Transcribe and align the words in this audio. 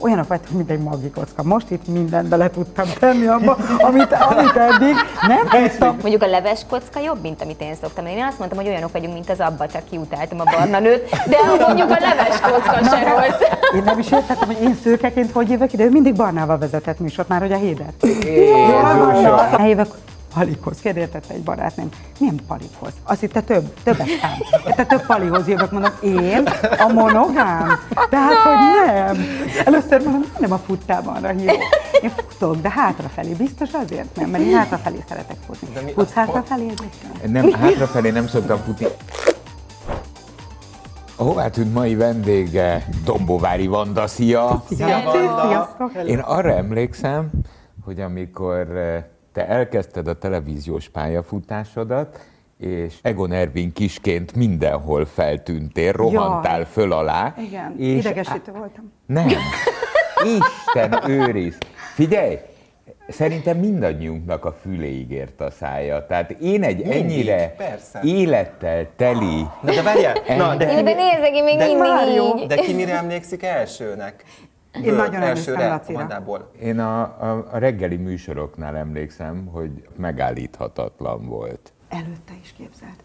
olyanok 0.00 0.28
vagytok, 0.28 0.56
mint 0.56 0.70
egy 0.70 0.80
magikocka. 0.80 1.42
Most 1.42 1.70
itt 1.70 1.86
mindent 1.86 2.28
bele 2.28 2.50
tudtam 2.50 2.86
tenni 2.98 3.26
abba, 3.26 3.56
amit, 3.78 4.12
amit 4.12 4.56
eddig 4.56 4.94
nem 5.26 5.68
tudtam. 5.68 5.96
Mondjuk 6.00 6.22
a 6.22 6.26
leves 6.26 6.60
kocka 6.68 7.00
jobb, 7.00 7.22
mint 7.22 7.42
amit 7.42 7.60
én 7.60 7.74
szoktam. 7.80 8.06
Én 8.06 8.24
azt 8.24 8.38
mondtam, 8.38 8.58
hogy 8.60 8.68
olyanok 8.68 8.92
vagyunk, 8.92 9.12
mint 9.12 9.30
az 9.30 9.40
abba, 9.40 9.66
csak 9.66 9.84
kiutáltam 9.90 10.40
a 10.40 10.44
barna 10.56 10.78
nőt, 10.78 11.08
de 11.10 11.36
mondjuk 11.66 11.90
a 11.90 11.98
leves 12.00 12.40
kocka 12.40 12.84
sem 12.84 13.04
rossz. 13.08 13.40
Én 13.74 13.82
nem 13.82 13.98
is 13.98 14.10
értettem, 14.10 14.46
hogy 14.46 14.62
én 14.62 14.78
szőkeként 14.82 15.32
hogy 15.32 15.50
jövök 15.50 15.72
ide, 15.72 15.84
ő 15.84 15.90
mindig 15.90 16.14
barnával 16.14 16.58
vezetett 16.58 16.98
műsort 16.98 17.28
már, 17.28 17.40
hogy 17.40 17.52
a 17.52 17.56
hédet. 17.56 17.92
Eljövök, 19.58 19.94
palikhoz. 20.34 20.78
Kérdeztette 20.78 21.34
egy 21.34 21.42
barátném, 21.42 21.88
milyen 22.18 22.40
palikhoz? 22.46 22.92
Azt 23.02 23.20
hitte 23.20 23.40
több, 23.40 23.74
többet 23.82 24.06
szám. 24.20 24.74
Te 24.76 24.84
több 24.84 25.06
palihoz 25.06 25.48
jövök, 25.48 25.70
mondom, 25.70 25.92
én 26.02 26.46
a 26.78 26.92
monogám? 26.92 27.78
De 28.10 28.18
hát, 28.18 28.34
hogy 28.34 28.86
nem. 28.86 29.26
Először 29.64 30.02
mondom, 30.02 30.24
nem 30.38 30.52
a 30.52 30.58
futtában 30.58 31.38
hívok. 31.38 31.62
Én 32.02 32.10
futok, 32.16 32.56
de 32.56 32.70
hátrafelé, 32.70 33.32
biztos 33.32 33.72
azért 33.72 34.16
nem, 34.16 34.30
mert 34.30 34.44
én 34.44 34.56
hátrafelé 34.56 35.04
szeretek 35.08 35.36
futni. 35.46 35.92
Futsz 35.92 36.12
hátrafelé 36.12 36.62
egyébként? 36.62 37.32
Nem, 37.32 37.52
hátrafelé 37.60 38.10
nem 38.10 38.26
szoktam 38.26 38.58
futni. 38.58 38.86
Hová 41.16 41.48
tűnt 41.48 41.74
mai 41.74 41.94
vendége? 41.94 42.88
Dombovári 43.04 43.66
Vanda, 43.66 44.06
szia! 44.06 44.64
Szia, 44.68 44.86
Sziasztok! 44.86 45.92
Én 46.06 46.18
arra 46.18 46.54
emlékszem, 46.54 47.30
hogy 47.84 48.00
amikor 48.00 48.76
eh, 48.76 49.04
te 49.32 49.46
elkezdted 49.46 50.08
a 50.08 50.18
televíziós 50.18 50.88
pályafutásodat, 50.88 52.20
és 52.58 52.94
Egon 53.02 53.32
Ervin 53.32 53.72
kisként 53.72 54.34
mindenhol 54.34 55.04
feltűntél, 55.06 55.92
rohantál 55.92 56.58
Jaj. 56.58 56.66
föl 56.70 56.92
alá. 56.92 57.34
Igen, 57.38 57.74
és 57.78 57.98
idegesítő 57.98 58.52
voltam. 58.52 58.92
Nem. 59.06 59.28
Isten 60.38 61.10
őriz. 61.10 61.58
Figyelj, 61.94 62.38
szerintem 63.08 63.56
mindannyiunknak 63.56 64.44
a 64.44 64.52
füléig 64.62 65.10
ért 65.10 65.40
a 65.40 65.50
szája. 65.50 66.06
Tehát 66.06 66.30
én 66.30 66.62
egy 66.62 66.76
Mindig, 66.76 67.00
ennyire 67.00 67.54
persze. 67.56 68.00
élettel 68.02 68.86
teli 68.96 69.46
Na 69.62 69.72
de 69.74 69.82
várjál, 69.82 70.14
na, 70.36 70.56
de, 70.56 70.72
Jó, 70.72 70.82
de 70.82 70.94
nézzek, 70.94 71.34
én 71.34 71.44
még 71.44 71.58
de, 71.58 71.66
mindig 71.66 72.40
így. 72.40 72.46
de 72.46 72.54
ki 72.56 72.72
mire 72.72 72.96
emlékszik 72.96 73.42
elsőnek? 73.42 74.24
Én 74.74 74.94
nagyon 74.94 75.22
elsőre, 75.22 75.68
Lacira. 75.68 76.22
Én 76.60 76.78
a, 76.78 77.00
a, 77.02 77.46
a 77.52 77.58
reggeli 77.58 77.96
műsoroknál 77.96 78.76
emlékszem, 78.76 79.46
hogy 79.46 79.88
megállíthatatlan 79.96 81.26
volt. 81.26 81.72
Előtte 81.88 82.32
is 82.42 82.52
képzelt. 82.52 83.04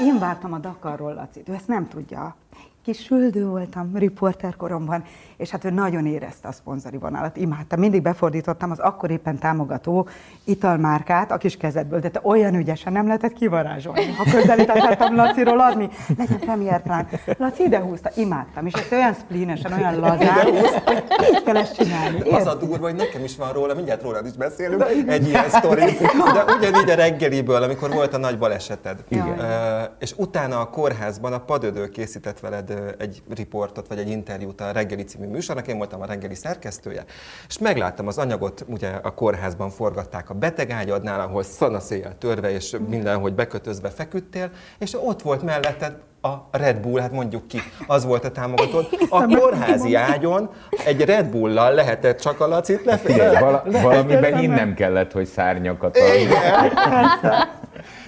Én 0.00 0.18
vártam 0.18 0.52
a 0.52 0.58
Dakarról 0.58 1.14
Lacit, 1.14 1.48
ő 1.48 1.54
ezt 1.54 1.68
nem 1.68 1.88
tudja. 1.88 2.36
Kis 2.84 3.02
süldő 3.02 3.46
voltam 3.46 3.96
riporter 3.96 4.56
koromban, 4.56 5.04
és 5.36 5.50
hát 5.50 5.64
ő 5.64 5.70
nagyon 5.70 6.06
érezte 6.06 6.48
a 6.48 6.52
szponzori 6.52 6.96
vonalat, 6.96 7.36
imádta. 7.36 7.76
Mindig 7.76 8.02
befordítottam 8.02 8.70
az 8.70 8.78
akkor 8.78 9.10
éppen 9.10 9.38
támogató 9.38 10.08
italmárkát 10.44 11.32
a 11.32 11.36
kis 11.36 11.56
kezedből, 11.56 12.00
de 12.00 12.08
te 12.08 12.20
olyan 12.22 12.54
ügyesen 12.54 12.92
nem 12.92 13.06
lehetett 13.06 13.32
kivarázsolni. 13.32 14.12
Ha 14.12 14.24
közelít 14.30 14.68
akartam 14.70 15.14
Laciról 15.14 15.60
adni, 15.60 15.88
legyen 16.18 16.38
premier 16.38 16.82
plán. 16.82 17.08
Laci 17.38 17.62
ide 17.62 17.80
húzta, 17.80 18.10
imádtam, 18.16 18.66
és 18.66 18.72
ezt 18.72 18.92
olyan 18.92 19.14
splínesen, 19.14 19.72
olyan 19.72 19.98
lazán, 19.98 20.34
hogy 20.34 21.28
így 21.34 21.42
kell 21.42 21.56
ezt 21.56 21.74
csinálni. 21.74 22.20
Az 22.20 22.26
érted? 22.26 22.46
a 22.46 22.54
durva, 22.54 22.84
hogy 22.84 22.94
nekem 22.94 23.24
is 23.24 23.36
van 23.36 23.52
róla, 23.52 23.74
mindjárt 23.74 24.02
rólad 24.02 24.26
is 24.26 24.32
beszélünk, 24.32 24.84
egy 25.06 25.28
ilyen 25.28 25.48
sztori, 25.48 25.84
de 26.34 26.44
ugyanígy 26.58 26.90
a 26.90 26.94
reggeliből, 26.94 27.62
amikor 27.62 27.90
volt 27.90 28.14
a 28.14 28.18
nagy 28.18 28.38
baleseted. 28.38 29.04
Igen. 29.08 29.38
Ö, 29.38 29.82
és 29.98 30.14
utána 30.16 30.60
a 30.60 30.70
kórházban 30.70 31.32
a 31.32 31.38
padödő 31.38 31.88
készített 31.88 32.40
veled 32.40 32.69
egy 32.98 33.22
riportot, 33.34 33.88
vagy 33.88 33.98
egy 33.98 34.08
interjút 34.08 34.60
a 34.60 34.70
reggeli 34.70 35.04
című 35.04 35.26
műsornak, 35.26 35.66
én 35.66 35.76
voltam 35.76 36.00
a 36.00 36.06
reggeli 36.06 36.34
szerkesztője, 36.34 37.04
és 37.48 37.58
megláttam 37.58 38.06
az 38.06 38.18
anyagot, 38.18 38.64
ugye 38.66 38.88
a 38.88 39.14
kórházban 39.14 39.70
forgatták 39.70 40.30
a 40.30 40.34
betegágyadnál, 40.34 41.20
ahol 41.20 41.42
szanaszéjjel 41.42 42.18
törve 42.18 42.50
és 42.50 42.76
mindenhogy 42.88 43.34
bekötözve 43.34 43.88
feküdtél, 43.88 44.50
és 44.78 44.94
ott 44.94 45.22
volt 45.22 45.42
melletted 45.42 45.96
a 46.22 46.48
Red 46.50 46.76
Bull, 46.76 47.00
hát 47.00 47.12
mondjuk 47.12 47.48
ki, 47.48 47.62
az 47.86 48.04
volt 48.04 48.24
a 48.24 48.30
támogatód. 48.30 48.88
A 49.08 49.26
kórházi 49.26 49.94
ágyon 49.94 50.50
egy 50.84 51.04
Red 51.04 51.26
Bull-lal 51.26 51.74
lehetett 51.74 52.20
csak 52.20 52.40
a 52.40 52.46
Lacit 52.46 52.84
lefelé. 52.84 53.38
vala, 53.38 53.62
valamiben 53.82 54.38
innen 54.38 54.74
kellett, 54.74 55.12
hogy 55.12 55.26
szárnyakat 55.26 55.96
adni. 55.96 56.28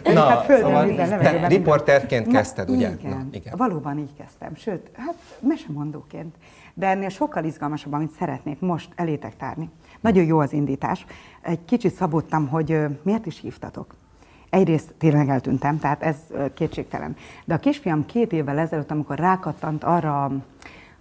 Na, 0.04 0.20
hát 0.20 0.44
földön, 0.44 0.66
szóval 0.66 0.86
vízen, 0.86 1.08
levegőben, 1.08 1.48
riporterként 1.48 2.24
minden. 2.24 2.42
kezdted, 2.42 2.70
ugye? 2.70 2.90
Igen, 2.90 3.10
Na, 3.10 3.26
igen. 3.30 3.54
valóban 3.56 3.98
így 3.98 4.14
kezdtem. 4.18 4.54
Sőt, 4.54 4.90
hát 4.96 5.14
mesemondóként. 5.40 6.34
De 6.74 6.86
ennél 6.86 7.08
sokkal 7.08 7.44
izgalmasabb, 7.44 7.92
amit 7.92 8.10
szeretnék 8.18 8.60
most 8.60 8.88
elétek 8.94 9.36
tárni. 9.36 9.70
Nagyon 10.00 10.24
jó 10.24 10.38
az 10.38 10.52
indítás. 10.52 11.06
Egy 11.42 11.64
kicsit 11.64 11.94
szabottam, 11.94 12.48
hogy 12.48 12.78
miért 13.02 13.26
is 13.26 13.40
hívtatok. 13.40 13.94
Egyrészt 14.50 14.94
tényleg 14.98 15.28
eltűntem, 15.28 15.78
tehát 15.78 16.02
ez 16.02 16.16
kétségtelen. 16.54 17.16
De 17.44 17.54
a 17.54 17.58
kisfiam 17.58 18.06
két 18.06 18.32
évvel 18.32 18.58
ezelőtt, 18.58 18.90
amikor 18.90 19.18
rákattant 19.18 19.84
arra 19.84 20.24
a 20.24 20.32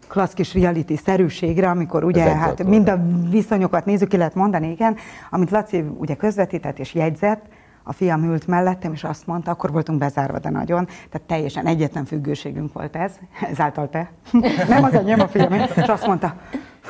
klassz 0.07 0.33
kis 0.33 0.53
reality-szerűségre, 0.53 1.69
amikor 1.69 2.03
ugye 2.03 2.23
Ez 2.25 2.35
hát 2.35 2.63
mind 2.63 2.89
a 2.89 3.01
viszonyokat 3.29 3.85
nézzük, 3.85 4.09
ki 4.09 4.17
lehet 4.17 4.35
mondani, 4.35 4.71
igen, 4.71 4.95
amit 5.29 5.51
Laci 5.51 5.83
ugye 5.97 6.15
közvetített 6.15 6.79
és 6.79 6.93
jegyzett, 6.93 7.45
a 7.83 7.93
fiam 7.93 8.23
ült 8.23 8.47
mellettem, 8.47 8.93
és 8.93 9.03
azt 9.03 9.27
mondta, 9.27 9.51
akkor 9.51 9.71
voltunk 9.71 9.99
bezárva, 9.99 10.39
de 10.39 10.49
nagyon, 10.49 10.85
tehát 10.85 11.27
teljesen 11.27 11.65
egyetlen 11.65 12.05
függőségünk 12.05 12.73
volt 12.73 12.95
ez, 12.95 13.11
ezáltal 13.51 13.89
te, 13.89 14.11
nem 14.67 14.83
az 14.83 14.93
enyém 14.93 15.19
a 15.19 15.27
fiam, 15.27 15.53
és 15.53 15.87
azt 15.87 16.07
mondta, 16.07 16.35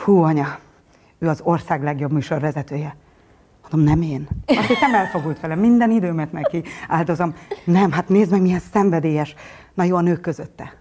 hú 0.03 0.21
anya, 0.21 0.59
ő 1.19 1.27
az 1.27 1.41
ország 1.43 1.83
legjobb 1.83 2.11
műsorvezetője. 2.11 2.95
Mondom, 3.71 3.93
nem 3.93 4.09
én. 4.09 4.27
Azt 4.45 4.67
hittem 4.67 4.93
elfogult 4.93 5.39
velem, 5.39 5.59
minden 5.59 5.91
időmet 5.91 6.31
neki 6.31 6.63
áldozom. 6.87 7.33
Nem, 7.63 7.91
hát 7.91 8.09
nézd 8.09 8.31
meg, 8.31 8.41
milyen 8.41 8.61
szenvedélyes. 8.71 9.35
Na 9.73 9.83
jó, 9.83 9.95
a 9.95 10.01
nők 10.01 10.21
közötte. 10.21 10.80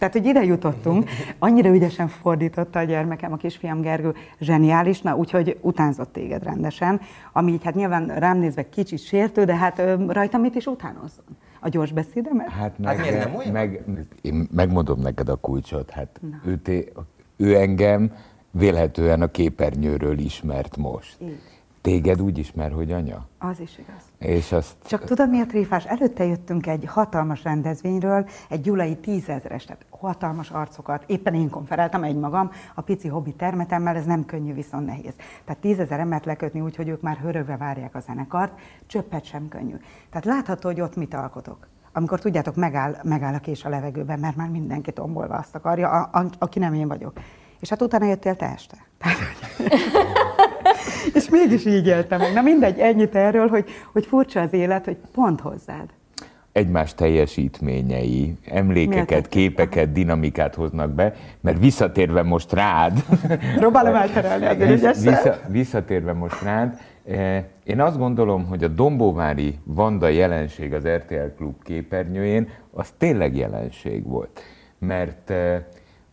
Tehát, 0.00 0.14
hogy 0.14 0.26
ide 0.26 0.44
jutottunk, 0.44 1.10
annyira 1.38 1.68
ügyesen 1.68 2.08
fordította 2.08 2.78
a 2.78 2.82
gyermekem, 2.82 3.32
a 3.32 3.36
kisfiam 3.36 3.80
Gergő, 3.80 4.14
zseniális, 4.40 5.00
na 5.00 5.16
úgyhogy 5.16 5.58
utánzott 5.60 6.12
téged 6.12 6.42
rendesen, 6.42 7.00
ami 7.32 7.52
így 7.52 7.64
hát 7.64 7.74
nyilván 7.74 8.06
rám 8.06 8.38
nézve 8.38 8.68
kicsit 8.68 8.98
sértő, 8.98 9.44
de 9.44 9.56
hát 9.56 9.82
rajtam 10.08 10.40
mit 10.40 10.54
is 10.54 10.66
utánozzon? 10.66 11.24
A 11.60 11.68
gyors 11.68 11.92
beszédemet? 11.92 12.48
Hát 12.48 12.78
meg, 12.78 12.96
Hát 12.96 13.10
miért 13.10 13.24
nem 13.24 13.34
olyan? 13.34 13.52
meg, 13.52 13.84
én 14.20 14.48
megmondom 14.52 15.00
neked 15.00 15.28
a 15.28 15.36
kulcsot, 15.36 15.90
hát 15.90 16.20
ő, 16.44 16.56
té, 16.56 16.92
ő 17.36 17.56
engem 17.56 18.12
vélhetően 18.50 19.22
a 19.22 19.26
képernyőről 19.26 20.18
ismert 20.18 20.76
most. 20.76 21.16
Így. 21.22 21.40
Téged 21.80 22.22
úgy 22.22 22.38
ismer, 22.38 22.72
hogy 22.72 22.92
anya. 22.92 23.26
Az 23.38 23.60
is 23.60 23.78
igaz. 23.78 24.02
És 24.18 24.52
azt 24.52 24.76
Csak 24.86 25.04
tudod 25.04 25.30
miért 25.30 25.48
tréfás? 25.48 25.84
Előtte 25.84 26.24
jöttünk 26.24 26.66
egy 26.66 26.84
hatalmas 26.84 27.42
rendezvényről, 27.42 28.28
egy 28.48 28.60
gyulai 28.60 28.96
tízezres, 28.96 29.64
tehát 29.64 29.84
hatalmas 29.90 30.50
arcokat. 30.50 31.04
Éppen 31.06 31.34
én 31.34 31.50
konferáltam 31.50 32.04
egymagam 32.04 32.50
a 32.74 32.80
pici 32.80 33.08
hobbi 33.08 33.32
termetemmel, 33.32 33.96
ez 33.96 34.04
nem 34.04 34.24
könnyű, 34.24 34.54
viszont 34.54 34.86
nehéz. 34.86 35.14
Tehát 35.44 35.60
tízezer 35.60 36.00
embert 36.00 36.24
lekötni 36.24 36.60
úgy, 36.60 36.76
hogy 36.76 36.88
ők 36.88 37.00
már 37.00 37.16
hörögve 37.16 37.56
várják 37.56 37.94
a 37.94 38.00
zenekart, 38.00 38.60
csöppet 38.86 39.24
sem 39.24 39.48
könnyű. 39.48 39.76
Tehát 40.10 40.24
látható, 40.24 40.68
hogy 40.68 40.80
ott 40.80 40.96
mit 40.96 41.14
alkotok. 41.14 41.68
Amikor 41.92 42.20
tudjátok, 42.20 42.54
megáll, 42.54 42.96
megáll 43.02 43.34
a 43.34 43.38
kés 43.38 43.64
a 43.64 43.68
levegőben, 43.68 44.18
mert 44.18 44.36
már 44.36 44.48
mindenki 44.48 44.92
tombolva 44.92 45.34
azt 45.34 45.54
akarja, 45.54 45.90
a, 45.90 46.18
a, 46.18 46.24
aki 46.38 46.58
nem 46.58 46.74
én 46.74 46.88
vagyok. 46.88 47.12
És 47.60 47.68
hát 47.68 47.82
utána 47.82 48.06
jöttél 48.06 48.36
te 48.36 48.46
este. 48.54 48.76
És 51.14 51.28
mégis 51.28 51.66
így 51.66 51.86
éltem 51.86 52.18
meg. 52.20 52.32
Na 52.32 52.40
mindegy, 52.42 52.78
ennyit 52.78 53.14
erről, 53.14 53.48
hogy, 53.48 53.64
hogy 53.92 54.06
furcsa 54.06 54.40
az 54.40 54.52
élet, 54.52 54.84
hogy 54.84 54.96
pont 55.14 55.40
hozzád. 55.40 55.88
egymás 56.52 56.94
teljesítményei, 56.94 58.34
emlékeket, 58.46 59.28
képeket, 59.28 59.92
dinamikát 59.92 60.54
hoznak 60.54 60.90
be, 60.90 61.14
mert 61.40 61.58
visszatérve 61.58 62.22
most 62.22 62.52
rád, 62.52 63.04
Próbálom 63.56 63.94
elterelni 63.94 64.46
az 64.46 64.56
Vissz- 64.56 64.70
ügyesen. 64.78 65.02
vissza, 65.12 65.38
visszatérve 65.48 66.12
most 66.12 66.42
rád, 66.42 66.80
eh, 67.06 67.44
én 67.64 67.80
azt 67.80 67.98
gondolom, 67.98 68.46
hogy 68.46 68.64
a 68.64 68.68
Dombóvári 68.68 69.58
Vanda 69.64 70.08
jelenség 70.08 70.74
az 70.74 70.86
RTL 70.86 71.34
Klub 71.36 71.62
képernyőjén, 71.62 72.48
az 72.72 72.88
tényleg 72.98 73.36
jelenség 73.36 74.06
volt. 74.06 74.40
Mert, 74.78 75.30
eh, 75.30 75.62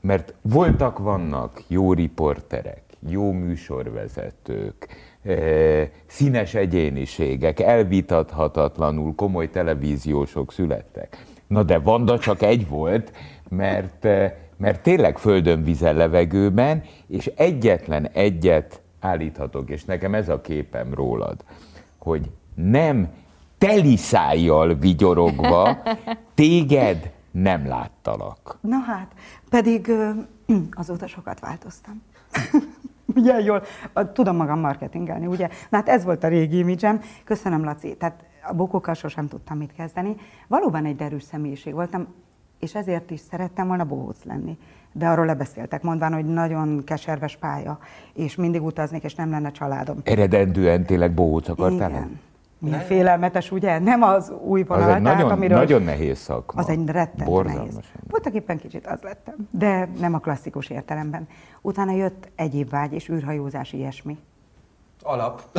mert 0.01 0.33
voltak, 0.41 0.97
vannak 0.99 1.63
jó 1.67 1.93
riporterek, 1.93 2.81
jó 3.09 3.31
műsorvezetők, 3.31 4.87
eh, 5.21 5.89
színes 6.05 6.53
egyéniségek, 6.53 7.59
elvitathatatlanul 7.59 9.15
komoly 9.15 9.49
televíziósok 9.49 10.51
születtek. 10.51 11.25
Na 11.47 11.63
de 11.63 11.79
Vanda 11.79 12.19
csak 12.19 12.41
egy 12.41 12.67
volt, 12.67 13.11
mert, 13.49 14.05
eh, 14.05 14.33
mert 14.57 14.81
tényleg 14.81 15.17
földön, 15.17 15.63
vízen, 15.63 15.95
levegőben, 15.95 16.83
és 17.07 17.31
egyetlen 17.35 18.07
egyet 18.13 18.81
állíthatok, 18.99 19.69
és 19.69 19.83
nekem 19.85 20.13
ez 20.13 20.29
a 20.29 20.41
képem 20.41 20.93
rólad, 20.93 21.43
hogy 21.97 22.29
nem 22.55 23.09
teli 23.57 23.95
szájjal 23.95 24.75
vigyorogva 24.75 25.77
téged 26.33 27.11
nem 27.31 27.67
láttalak. 27.67 28.57
Na 28.61 28.77
hát, 28.77 29.11
pedig 29.49 29.91
azóta 30.71 31.07
sokat 31.07 31.39
változtam. 31.39 32.01
milyen 33.13 33.43
jól, 33.43 33.63
tudom 34.13 34.35
magam 34.35 34.59
marketingelni, 34.59 35.25
ugye? 35.25 35.47
Na 35.69 35.77
hát 35.77 35.89
ez 35.89 36.03
volt 36.03 36.23
a 36.23 36.27
régi 36.27 36.57
imidzsem. 36.57 37.01
Köszönöm, 37.23 37.63
Laci. 37.63 37.95
Tehát 37.95 38.23
a 38.47 38.53
bokókkal 38.53 38.93
sosem 38.93 39.27
tudtam 39.27 39.57
mit 39.57 39.73
kezdeni. 39.73 40.15
Valóban 40.47 40.85
egy 40.85 40.95
derűs 40.95 41.23
személyiség 41.23 41.73
voltam, 41.73 42.07
és 42.59 42.75
ezért 42.75 43.11
is 43.11 43.19
szerettem 43.19 43.67
volna 43.67 43.83
bohóc 43.85 44.23
lenni. 44.23 44.57
De 44.91 45.07
arról 45.07 45.25
lebeszéltek, 45.25 45.81
mondván, 45.81 46.13
hogy 46.13 46.25
nagyon 46.25 46.83
keserves 46.83 47.37
pálya, 47.37 47.79
és 48.13 48.35
mindig 48.35 48.63
utaznék, 48.63 49.03
és 49.03 49.15
nem 49.15 49.29
lenne 49.29 49.51
családom. 49.51 49.97
Eredendően 50.03 50.85
tényleg 50.85 51.13
bohóc 51.13 51.49
akartál? 51.49 51.89
Igen. 51.89 52.19
Milyen 52.59 52.79
félelmetes, 52.79 53.51
ugye? 53.51 53.79
Nem 53.79 54.01
az 54.03 54.29
új 54.41 54.63
vonalat, 54.63 54.87
tehát 54.87 55.01
nagyon, 55.15 55.31
amiről... 55.31 55.57
nagyon 55.57 55.81
nehéz 55.81 56.17
szakma. 56.17 56.61
Az 56.61 56.69
egy 56.69 56.85
rettentő 56.89 57.41
nehéz. 57.41 57.79
Voltak 58.09 58.33
éppen 58.33 58.57
kicsit 58.57 58.87
az 58.87 59.01
lettem, 59.01 59.35
de 59.51 59.89
nem 59.99 60.13
a 60.13 60.17
klasszikus 60.19 60.69
értelemben. 60.69 61.27
Utána 61.61 61.91
jött 61.91 62.29
egyéb 62.35 62.69
vágy 62.69 62.93
és 62.93 63.09
űrhajózás, 63.09 63.73
ilyesmi. 63.73 64.17
Alap. 65.03 65.41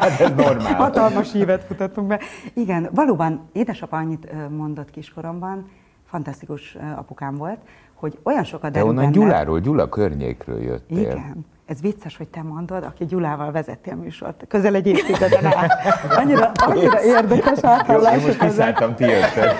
Hát 0.00 0.20
ez 0.20 0.30
normál. 0.36 0.74
Hatalmas 0.74 1.32
hívet 1.32 1.64
futottunk 1.64 2.06
be. 2.06 2.20
Igen, 2.54 2.88
valóban 2.92 3.48
édesapa 3.52 3.96
annyit 3.96 4.48
mondott 4.50 4.90
kiskoromban, 4.90 5.70
fantasztikus 6.04 6.76
apukám 6.96 7.34
volt, 7.36 7.58
hogy 7.94 8.18
olyan 8.22 8.44
sokat 8.44 8.70
De 8.72 8.78
derül 8.78 8.88
onnan 8.88 9.04
benne- 9.04 9.16
Gyuláról, 9.16 9.60
Gyula 9.60 9.88
környékről 9.88 10.62
jöttél. 10.62 10.98
Igen. 10.98 11.46
Ez 11.66 11.80
vicces, 11.80 12.16
hogy 12.16 12.28
te 12.28 12.42
mondod, 12.42 12.84
aki 12.84 13.04
Gyulával 13.04 13.52
vezettél 13.52 13.94
műsort. 13.94 14.44
Közel 14.48 14.74
egy 14.74 14.86
évtizeden 14.86 15.46
át. 15.46 15.72
Annyira, 16.16 16.50
annyira 16.54 17.02
érdekes 17.02 17.58
Jó, 17.88 18.00
én 18.00 18.20
most 18.26 18.38
kiszálltam, 18.38 18.94
ti 18.94 19.04
jöttek. 19.04 19.56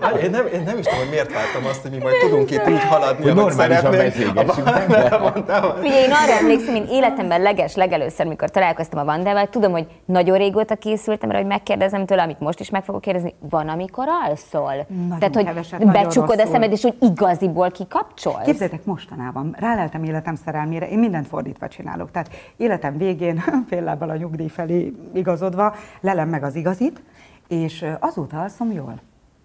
Hát 0.00 0.16
Én 0.22 0.30
nem, 0.30 0.46
én 0.46 0.62
nem 0.62 0.78
is 0.78 0.84
tudom, 0.84 1.00
hogy 1.00 1.08
miért 1.10 1.32
vártam 1.32 1.64
azt, 1.64 1.82
hogy 1.82 1.90
mi 1.90 1.96
majd 1.98 2.14
tudunk 2.20 2.50
itt 2.50 2.68
úgy 2.68 2.84
haladni, 2.84 3.24
Hogy 3.24 3.34
normálisan 3.34 3.92
szeretnénk. 3.92 4.34
beszélgessünk. 4.34 4.68
Figyelj, 5.82 6.02
én 6.02 6.12
arra 6.12 6.32
emlékszem, 6.40 6.74
én 6.74 6.86
életemben 6.90 7.40
leges, 7.42 7.74
legelőször, 7.74 8.26
mikor 8.26 8.50
találkoztam 8.50 8.98
a 8.98 9.04
Vandával, 9.04 9.46
tudom, 9.48 9.72
hogy 9.72 9.86
nagyon 10.04 10.38
régóta 10.38 10.74
készültem 10.74 11.30
rá, 11.30 11.36
hogy 11.36 11.46
megkérdezem 11.46 12.06
tőle, 12.06 12.22
amit 12.22 12.40
most 12.40 12.60
is 12.60 12.70
meg 12.70 12.84
fogok 12.84 13.00
kérdezni, 13.00 13.34
van, 13.50 13.68
amikor 13.68 14.06
alszol? 14.28 14.86
Nagyon 14.88 15.18
Tehát, 15.18 15.34
hogy 15.34 15.44
keveset, 15.44 15.92
becsukod 15.92 16.40
a 16.40 16.46
szemed, 16.46 16.72
és 16.72 16.82
hogy 16.82 16.96
igaziból 17.00 17.70
kikapcsolsz? 17.70 18.44
Képzeljétek, 18.44 18.84
mostanában 18.84 19.56
ráleltem 19.58 20.04
életem 20.04 20.34
szerelmére, 20.34 20.83
én 20.88 20.98
mindent 20.98 21.26
fordítva 21.26 21.68
csinálok. 21.68 22.10
Tehát 22.10 22.30
életem 22.56 22.96
végén, 22.96 23.42
fél 23.68 23.82
lábbal 23.82 24.10
a 24.10 24.16
nyugdíj 24.16 24.48
felé 24.48 24.92
igazodva, 25.14 25.74
lelem 26.00 26.28
meg 26.28 26.42
az 26.42 26.54
igazit, 26.54 27.02
és 27.48 27.84
azóta 27.98 28.40
alszom 28.40 28.72
jól. 28.72 29.00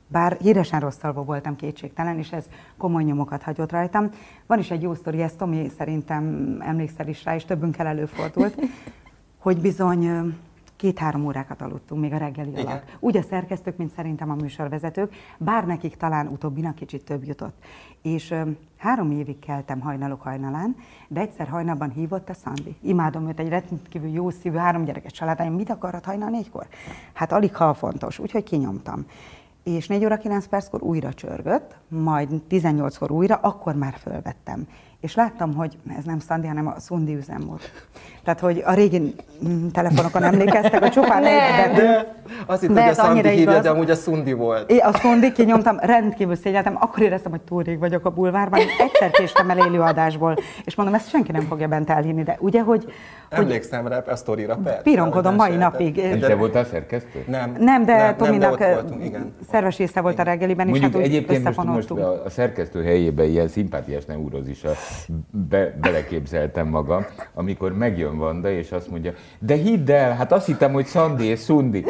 Bár 0.08 0.38
híresen 0.42 0.80
rossz 0.80 1.04
alvó 1.04 1.24
voltam 1.24 1.56
kétségtelen, 1.56 2.18
és 2.18 2.32
ez 2.32 2.46
komoly 2.78 3.04
nyomokat 3.04 3.44
hagyott 3.44 3.72
rajtam. 3.72 4.10
Van 4.48 4.60
is 4.60 4.72
egy 4.72 4.82
jó 4.82 4.94
sztori, 4.94 5.22
ezt 5.22 5.38
Tomi 5.38 5.70
szerintem 5.78 6.56
emlékszel 6.60 7.08
is 7.08 7.24
rá, 7.24 7.36
és 7.36 7.46
többünkkel 7.46 7.88
előfordult, 7.88 8.62
hogy 9.46 9.62
bizony 9.62 10.34
két-három 10.80 11.26
órákat 11.26 11.62
aludtunk 11.62 12.02
még 12.02 12.14
a 12.14 12.18
reggeli 12.18 12.50
Igen. 12.50 12.66
alatt. 12.66 12.98
Úgy 13.00 13.18
a 13.18 13.22
szerkesztők, 13.22 13.78
mint 13.78 13.92
szerintem 13.92 14.30
a 14.30 14.36
műsorvezetők, 14.36 15.14
bár 15.38 15.66
nekik 15.66 15.96
talán 15.96 16.28
utóbbinak 16.28 16.76
kicsit 16.76 17.04
több 17.04 17.24
jutott. 17.24 17.64
És 18.02 18.34
három 18.78 19.12
évig 19.12 19.40
keltem 19.40 19.80
hajnalok 19.80 20.22
hajnalán, 20.22 20.76
de 21.08 21.20
egyszer 21.20 21.48
hajnalban 21.48 21.90
hívott 21.90 22.30
a 22.30 22.34
Szandi. 22.34 22.76
Imádom 22.82 23.28
őt, 23.28 23.40
egy 23.40 23.50
rendkívül 23.50 24.10
jó 24.10 24.30
szívű, 24.30 24.58
három 24.58 24.84
gyerekes 24.84 25.12
család, 25.12 25.56
mit 25.56 25.70
akarhat 25.70 26.06
hajnal 26.06 26.30
négykor? 26.30 26.68
Hát 27.14 27.32
alig 27.32 27.56
ha 27.56 27.74
fontos, 27.74 28.20
úgyhogy 28.20 28.44
kinyomtam. 28.44 29.06
És 29.64 29.88
4 29.88 30.06
óra 30.06 30.18
9 30.18 30.46
perckor 30.48 30.82
újra 30.84 31.14
csörgött, 31.14 31.76
majd 31.88 32.30
18-kor 32.50 33.12
újra, 33.12 33.40
akkor 33.42 33.76
már 33.76 33.94
fölvettem. 34.02 34.68
És 35.02 35.16
láttam, 35.16 35.56
hogy 35.56 35.78
ez 35.98 36.04
nem 36.04 36.20
Szandi, 36.20 36.48
hanem 36.48 36.68
a 36.68 36.80
Szundi 36.80 37.16
üzem 37.16 37.42
volt. 37.48 37.72
Tehát, 38.24 38.40
hogy 38.40 38.62
a 38.66 38.74
régi 38.74 39.16
mm, 39.48 39.68
telefonokon 39.68 40.24
emlékeztek, 40.24 40.84
a 40.84 40.90
csupán 40.90 41.22
Nem. 41.22 41.74
De 41.76 42.16
azt 42.46 42.60
hittem, 42.60 42.76
De 42.76 42.82
hogy 42.82 42.92
a 42.92 42.94
Szandi 42.94 43.28
hívja, 43.28 43.42
igaz. 43.42 43.62
de 43.64 43.70
amúgy 43.70 43.90
a 43.90 43.96
Szundi 43.96 44.34
volt. 44.34 44.72
Én 44.72 44.80
a 44.80 44.94
Szondi 44.94 45.32
kinyomtam, 45.32 45.78
rendkívül 45.80 46.36
szégyeltem, 46.36 46.76
akkor 46.80 47.04
éreztem, 47.04 47.32
hogy 47.32 47.42
túl 47.42 47.64
rég 47.64 47.80
vagyok 47.80 48.06
a 48.06 48.10
bulvárban, 48.10 48.60
egyszer 48.60 49.12
késtem 49.12 49.50
el 49.50 49.58
élőadásból, 49.58 50.36
és 50.66 50.76
mondom, 50.76 50.96
ezt 50.96 51.10
senki 51.10 51.32
nem 51.32 51.42
fogja 51.42 51.68
bent 51.68 51.90
elhinni, 51.90 52.24
de 52.24 52.38
ugye, 52.40 52.62
hogy, 52.62 52.84
hogy 53.30 53.44
Emlékszem 53.44 53.88
rá 53.88 53.98
a 54.08 54.16
sztorira, 54.16 54.56
persze. 54.64 54.82
Pironkodom 54.82 55.36
mai 55.36 55.56
napig. 55.56 55.98
És 55.98 56.20
De- 56.20 56.28
te 56.28 56.36
voltál 56.36 56.66
szerkesztő? 56.66 57.24
Nem, 57.28 57.56
nem, 57.60 57.86
de 57.86 57.96
nem, 57.98 58.16
Tominak 58.16 58.58
de 58.58 58.68
ott 58.68 58.82
voltunk, 58.82 59.06
igen. 59.06 59.36
Szerves 59.52 59.78
része 59.78 60.02
volt 60.02 60.20
a 60.20 60.24
reggeliben, 60.24 60.66
és 60.66 60.72
Mondjuk 60.72 60.92
hát 60.94 61.02
úgy 61.02 61.08
egyébként 61.08 61.44
most, 61.44 61.68
most 61.68 61.92
a, 61.92 62.24
a 62.26 62.30
szerkesztő 62.30 62.84
helyébe 62.84 63.26
ilyen 63.26 63.48
szimpátiás 63.48 64.06
neurózisa 64.06 64.70
be, 65.50 65.78
beleképzeltem 65.82 66.68
magam, 66.68 67.06
amikor 67.34 67.74
megjön 67.74 68.18
Vanda, 68.18 68.50
és 68.52 68.72
azt 68.72 68.90
mondja, 68.90 69.14
de 69.40 69.56
hidd 69.56 69.92
el, 69.92 70.16
hát 70.16 70.32
azt 70.32 70.46
hittem, 70.46 70.74
hogy 70.74 70.86
Szandi 70.86 71.26
és 71.26 71.40
Szundi. 71.40 71.86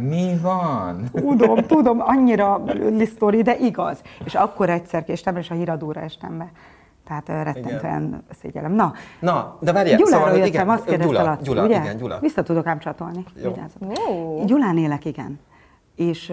Mi 0.00 0.38
van? 0.42 1.04
Tudom, 1.12 1.56
tudom, 1.74 2.00
annyira 2.00 2.62
lisztori, 2.96 3.42
de 3.42 3.56
igaz. 3.56 4.02
És 4.24 4.34
akkor 4.34 4.70
egyszer 4.70 5.04
késtem, 5.04 5.36
és 5.36 5.50
a 5.50 5.54
híradóra 5.54 6.00
estem 6.00 6.38
be. 6.38 6.50
Tehát 7.06 7.28
rettentően 7.28 8.24
szégyellem. 8.40 8.72
Na, 8.72 8.92
Na, 9.20 9.56
de 9.60 9.72
várjál, 9.72 9.96
Gyuláról 9.96 10.26
szóval, 10.26 10.38
jöttem, 10.38 10.52
igen, 10.52 10.68
azt 10.68 10.84
kérdezte 10.84 11.12
Gyula, 11.12 11.24
Laci, 11.24 11.44
Gyula, 11.44 11.64
ugye? 11.64 11.80
igen, 11.80 11.96
Gyula. 11.96 12.18
Vissza 12.20 12.42
tudok 12.42 12.66
ám 12.66 12.78
csatolni. 12.78 13.24
Jó. 13.42 13.48
Vigyázzak. 13.50 14.10
Ó. 14.10 14.44
Gyulán 14.44 14.76
élek, 14.78 15.04
igen. 15.04 15.40
És 15.96 16.32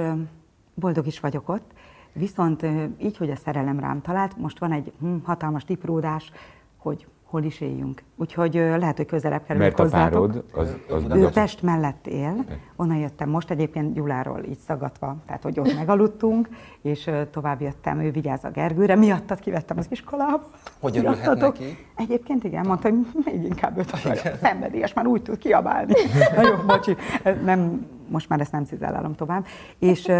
boldog 0.73 1.07
is 1.07 1.19
vagyok 1.19 1.49
ott. 1.49 1.71
Viszont 2.13 2.65
így, 2.97 3.17
hogy 3.17 3.29
a 3.29 3.35
szerelem 3.35 3.79
rám 3.79 4.01
talált, 4.01 4.37
most 4.37 4.59
van 4.59 4.71
egy 4.71 4.91
hm, 4.99 5.15
hatalmas 5.23 5.63
tipródás, 5.63 6.31
hogy 6.77 7.07
hol 7.31 7.43
is 7.43 7.61
éljünk. 7.61 8.03
Úgyhogy 8.15 8.53
lehet, 8.53 8.97
hogy 8.97 9.05
közelebb 9.05 9.43
kerülök 9.43 9.67
Mert 9.67 9.79
a 9.79 9.83
hozzátok. 9.83 10.31
párod 10.31 10.43
az, 10.53 11.03
az 11.07 11.17
Ő. 11.17 11.29
Pest 11.29 11.61
mellett 11.61 12.07
él, 12.07 12.45
onnan 12.75 12.97
jöttem 12.97 13.29
most 13.29 13.49
egyébként 13.49 13.93
Gyuláról 13.93 14.43
így 14.49 14.57
szagatva, 14.57 15.15
tehát 15.25 15.43
hogy 15.43 15.59
ott 15.59 15.75
megaludtunk, 15.75 16.49
és 16.81 17.09
tovább 17.31 17.61
jöttem, 17.61 17.99
ő 17.99 18.11
vigyáz 18.11 18.43
a 18.43 18.49
Gergőre, 18.49 18.95
miattat 18.95 19.39
kivettem 19.39 19.77
az 19.77 19.85
iskolába. 19.89 20.49
Hogy 20.79 20.97
örülhet 20.97 21.39
neki? 21.39 21.77
Egyébként 21.95 22.43
igen, 22.43 22.65
mondta, 22.65 22.89
hogy 22.89 23.07
még 23.25 23.43
inkább 23.43 23.77
őt 23.77 23.91
akarja. 23.91 24.35
Szenvedélyes, 24.41 24.93
már 24.93 25.05
úgy 25.05 25.21
tud 25.21 25.37
kiabálni. 25.37 25.93
Nagyon 26.35 26.65
bocsi, 26.67 26.95
nem, 27.43 27.87
most 28.11 28.29
már 28.29 28.39
ezt 28.39 28.51
nem 28.51 28.63
cizellálom 28.63 29.13
tovább. 29.13 29.45
És, 29.79 30.11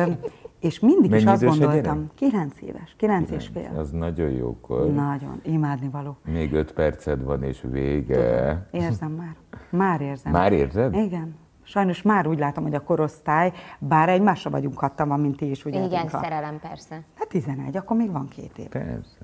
és 0.60 0.80
mindig 0.80 1.12
is 1.12 1.24
Mennyi 1.24 1.26
azt 1.26 1.42
idős 1.42 1.56
a 1.56 1.60
gondoltam, 1.60 2.10
kilenc 2.16 2.62
éves, 2.62 2.96
kilenc 2.98 3.32
és 3.32 3.48
fél. 3.54 3.72
Az 3.78 3.92
nagyon 3.92 4.30
jókor. 4.30 4.94
Nagyon, 4.94 5.40
imádni 5.44 5.90
való. 5.90 6.18
Még 6.26 6.54
öt 6.54 6.74
perced 6.74 7.24
van, 7.24 7.44
és 7.44 7.66
vége. 7.70 8.68
Érzem 8.72 9.12
már. 9.12 9.36
Már 9.70 10.02
érzem. 10.02 10.32
Már 10.32 10.52
érzed? 10.52 10.94
Igen. 10.94 11.36
Sajnos 11.64 12.02
már 12.02 12.28
úgy 12.28 12.40
látom, 12.40 12.64
hogy 12.64 12.76
a 12.76 12.84
korosztály, 12.84 13.52
bár 13.80 14.10
egymásra 14.10 14.50
vagyunk 14.50 14.80
hattan 14.80 15.08
van, 15.08 15.20
mint 15.20 15.38
ti 15.38 15.50
is, 15.50 15.66
ugye? 15.66 15.84
Igen, 15.84 16.02
Dinka? 16.02 16.20
szerelem 16.20 16.60
persze. 16.60 17.04
Hát 17.16 17.28
11, 17.28 17.78
akkor 17.78 17.98
még 17.98 18.12
van 18.12 18.28
két 18.28 18.58
év. 18.58 18.68
Persze. 18.68 19.18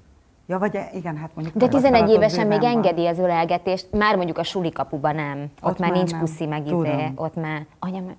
Ja, 0.47 0.59
vagy 0.59 0.75
e- 0.75 0.89
igen, 0.93 1.17
hát 1.17 1.31
mondjuk... 1.35 1.55
De 1.57 1.67
11 1.67 1.81
tapasztalatom 1.81 2.15
évesen 2.21 2.47
még 2.47 2.59
van. 2.59 2.69
engedi 2.69 3.07
az 3.07 3.17
ölelgetést, 3.19 3.91
már 3.91 4.15
mondjuk 4.15 4.37
a 4.37 4.43
suli 4.43 4.71
kapuba 4.71 5.11
nem. 5.11 5.39
Ott, 5.61 5.71
Ott 5.71 5.79
már 5.79 5.89
már 5.89 5.97
nincs 5.97 6.11
nem. 6.11 6.19
puszi, 6.19 6.45
meg 6.45 6.61
izé, 6.65 6.71
Tudom. 6.75 7.11
ott 7.15 7.35
már... 7.35 7.65
Anya, 7.79 8.01
me- 8.01 8.17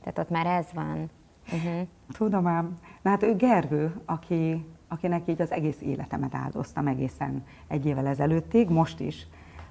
tehát 0.00 0.18
ott 0.18 0.30
már 0.30 0.46
ez 0.46 0.66
van. 0.74 1.10
Uh-huh. 1.52 1.86
Tudom 2.12 2.46
ám. 2.46 2.78
Na 3.02 3.10
hát 3.10 3.22
ő 3.22 3.36
Gergő, 3.36 4.00
aki, 4.04 4.64
akinek 4.88 5.22
így 5.28 5.40
az 5.40 5.50
egész 5.52 5.80
életemet 5.80 6.34
áldoztam 6.34 6.86
egészen 6.86 7.44
egy 7.68 7.86
évvel 7.86 8.06
ezelőttig, 8.06 8.68
most 8.68 9.00
is 9.00 9.26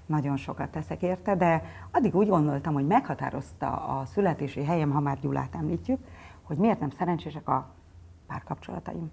nagyon 0.05 0.37
sokat 0.37 0.69
teszek 0.69 1.01
érte, 1.01 1.35
de 1.35 1.63
addig 1.91 2.15
úgy 2.15 2.27
gondoltam, 2.27 2.73
hogy 2.73 2.87
meghatározta 2.87 3.67
a 3.67 4.05
születési 4.05 4.63
helyem, 4.63 4.91
ha 4.91 4.99
már 4.99 5.19
Gyulát 5.19 5.55
említjük, 5.55 5.99
hogy 6.43 6.57
miért 6.57 6.79
nem 6.79 6.89
szerencsések 6.89 7.47
a 7.49 7.67
párkapcsolataim. 8.27 9.11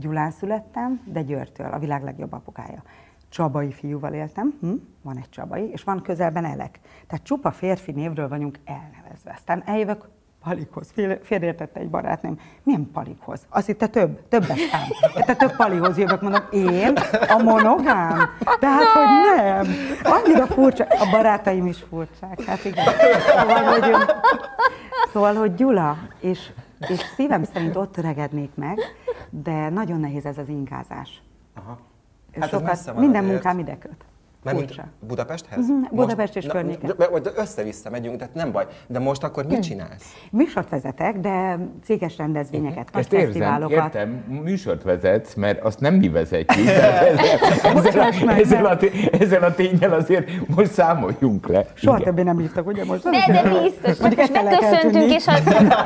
Gyulán 0.00 0.30
születtem, 0.30 1.00
de 1.04 1.22
Győrtől, 1.22 1.72
a 1.72 1.78
világ 1.78 2.02
legjobb 2.02 2.32
apukája. 2.32 2.82
Csabai 3.28 3.72
fiúval 3.72 4.12
éltem, 4.12 4.58
hm? 4.60 4.72
van 5.02 5.16
egy 5.16 5.28
Csabai, 5.28 5.70
és 5.70 5.82
van 5.82 6.02
közelben 6.02 6.44
Elek. 6.44 6.80
Tehát 7.06 7.24
csupa 7.24 7.50
férfi 7.50 7.92
névről 7.92 8.28
vagyunk 8.28 8.58
elnevezve. 8.64 9.32
Aztán 9.34 9.62
eljövök 9.66 10.08
Palikhoz. 10.42 10.90
Fél, 10.92 11.18
félreértette 11.22 11.80
egy 11.80 11.90
barátnőm. 11.90 12.38
Milyen 12.62 12.90
Palikhoz? 12.92 13.46
Azt 13.48 13.66
hitte 13.66 13.86
több, 13.86 14.28
többes 14.28 14.60
szám. 14.60 14.88
Te 15.24 15.34
több 15.34 15.56
Palihoz 15.56 15.98
jövök, 15.98 16.20
mondom, 16.20 16.42
én? 16.50 16.92
A 17.28 17.42
monogám? 17.42 18.18
Tehát, 18.60 18.86
hogy 18.86 19.36
nem. 19.36 19.66
Annyira 20.02 20.46
furcsa. 20.46 20.84
A 20.84 21.10
barátaim 21.10 21.66
is 21.66 21.78
furcsák. 21.88 22.42
Hát 22.42 22.64
igen. 22.64 22.84
Szóval, 23.36 23.62
hogy, 23.62 23.94
szóval, 25.12 25.34
hogy 25.34 25.54
Gyula, 25.54 25.96
és, 26.20 26.50
és 26.88 27.00
szívem 27.16 27.44
szerint 27.44 27.76
ott 27.76 27.92
töregednék 27.92 28.50
meg, 28.54 28.78
de 29.30 29.68
nagyon 29.68 30.00
nehéz 30.00 30.24
ez 30.26 30.38
az 30.38 30.48
inkázás. 30.48 31.22
Aha. 31.54 31.78
Hát 32.40 32.48
Sokat, 32.48 32.94
minden 33.00 33.22
azért. 33.22 33.32
munkám 33.32 33.58
ide 33.58 33.78
köt. 33.78 34.04
Mert 34.42 34.58
Furcsa. 34.58 34.82
mint 34.82 35.08
Budapesthez? 35.10 35.68
Mhm, 35.68 35.94
Budapest 35.96 36.36
és 36.36 36.46
környéke. 36.46 36.86
de- 36.86 37.20
de- 37.20 37.30
Össze-vissza 37.36 37.90
megyünk, 37.90 38.16
tehát 38.16 38.34
nem 38.34 38.52
baj. 38.52 38.66
De 38.86 38.98
most 38.98 39.24
akkor 39.24 39.44
Hm. 39.44 39.48
mit 39.50 39.62
csinálsz? 39.62 40.12
Műsort 40.30 40.68
vezetek, 40.68 41.18
de 41.18 41.58
céges 41.84 42.16
rendezvényeket, 42.16 42.92
nagy 42.92 43.02
Ezt 43.02 43.12
érzem, 43.12 43.26
fesztiválokat. 43.28 43.84
értem, 43.94 44.08
műsort 44.42 44.82
vezetsz, 44.82 45.34
mert 45.34 45.60
azt 45.64 45.80
nem 45.80 45.94
mi 45.94 46.08
vezetjük. 46.08 46.66
Ezzel, 46.68 47.18
ezzel, 47.74 48.00
a, 48.28 48.32
ezzel, 48.32 48.66
a, 48.66 48.78
ezzel 49.20 49.54
tényel 49.54 49.92
azért 49.92 50.30
most 50.56 50.72
számoljunk 50.72 51.46
le. 51.46 51.66
Soha 51.74 51.98
többé 52.00 52.22
nem 52.22 52.38
hívtak, 52.38 52.66
ugye 52.66 52.84
most? 52.84 53.02
De, 53.02 53.10
de 53.42 53.60
biztos, 53.62 53.98
Mondjuk 53.98 54.20
most 54.20 54.32
kell 54.32 54.42
megköszöntünk, 54.44 55.12
és. 55.12 55.26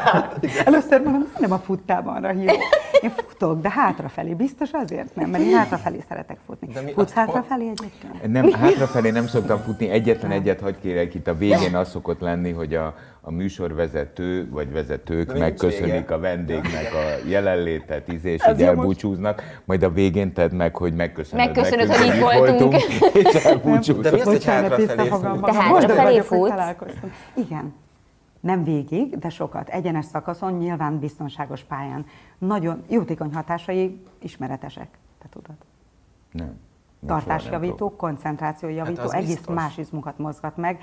Először 0.67 1.03
mondom, 1.03 1.27
nem 1.39 1.53
a 1.53 1.59
futtábanra 1.59 2.29
hívok. 2.31 2.57
Én 3.03 3.11
futok, 3.11 3.61
de 3.61 3.71
hátrafelé. 3.71 4.35
Biztos 4.35 4.71
azért 4.73 5.15
nem, 5.15 5.31
mert 5.31 5.45
én 5.45 5.57
hátrafelé 5.57 5.99
szeretek 6.09 6.37
futni. 6.47 6.69
De 6.73 6.81
mi 6.81 6.93
Futsz 6.93 7.13
hátrafelé 7.13 7.65
egyébként? 7.65 8.33
Nem, 8.33 8.51
hátrafelé 8.53 9.11
nem 9.11 9.27
szoktam 9.27 9.59
futni, 9.59 9.89
egyetlen 9.89 10.31
egyet 10.31 10.61
hagy 10.61 10.77
kérek, 10.81 11.15
itt 11.15 11.27
a 11.29 11.35
végén 11.37 11.77
az 11.77 11.89
szokott 11.91 12.21
lenni, 12.21 12.51
hogy 12.53 12.75
a, 12.75 12.95
a 13.21 13.31
műsorvezető 13.31 14.49
vagy 14.51 14.73
vezetők 14.73 15.33
De 15.33 15.39
megköszönik 15.39 16.11
a 16.11 16.19
vendégnek 16.19 16.93
a 16.95 17.29
jelenlétet, 17.29 18.13
íz, 18.13 18.25
és 18.25 18.43
Ez 18.43 18.55
így 18.55 18.61
jó 18.61 18.67
most. 18.67 18.79
elbúcsúznak, 18.79 19.43
majd 19.65 19.83
a 19.83 19.91
végén 19.93 20.33
tedd 20.33 20.55
meg, 20.55 20.77
hogy 20.77 20.95
megköszönöd 20.95 21.45
Megköszönöd, 21.47 21.89
nekünk, 21.89 22.23
hogy 22.23 22.49
itt 22.49 22.55
itt 22.55 22.59
voltunk. 22.59 22.75
és 23.15 23.45
elbúcsúznak. 23.45 24.03
De 24.03 24.11
mi 24.11 24.21
az, 24.21 24.27
hogy 24.27 24.45
hátrafelé 24.45 25.09
fut? 25.09 25.51
hátrafelé 25.51 26.17
hogy 26.17 26.49
találkoztunk. 26.51 27.13
Igen. 27.35 27.75
Nem 28.43 28.65
végig, 28.65 29.19
de 29.19 29.29
sokat. 29.29 29.69
Egyenes 29.69 30.05
szakaszon, 30.05 30.53
nyilván 30.53 30.99
biztonságos 30.99 31.63
pályán. 31.63 32.07
Nagyon 32.39 32.83
jótékony 32.89 33.35
hatásai 33.35 34.03
ismeretesek, 34.19 34.89
te 35.19 35.27
tudod. 35.31 35.55
Nem. 36.33 36.59
Tartásjavító, 37.07 37.97
koncentrációjavító, 37.97 39.01
Hát 39.01 39.13
egész 39.13 39.35
biztos. 39.35 39.55
más 39.55 39.79
izmokat 39.79 40.19
mozgat 40.19 40.57
meg. 40.57 40.81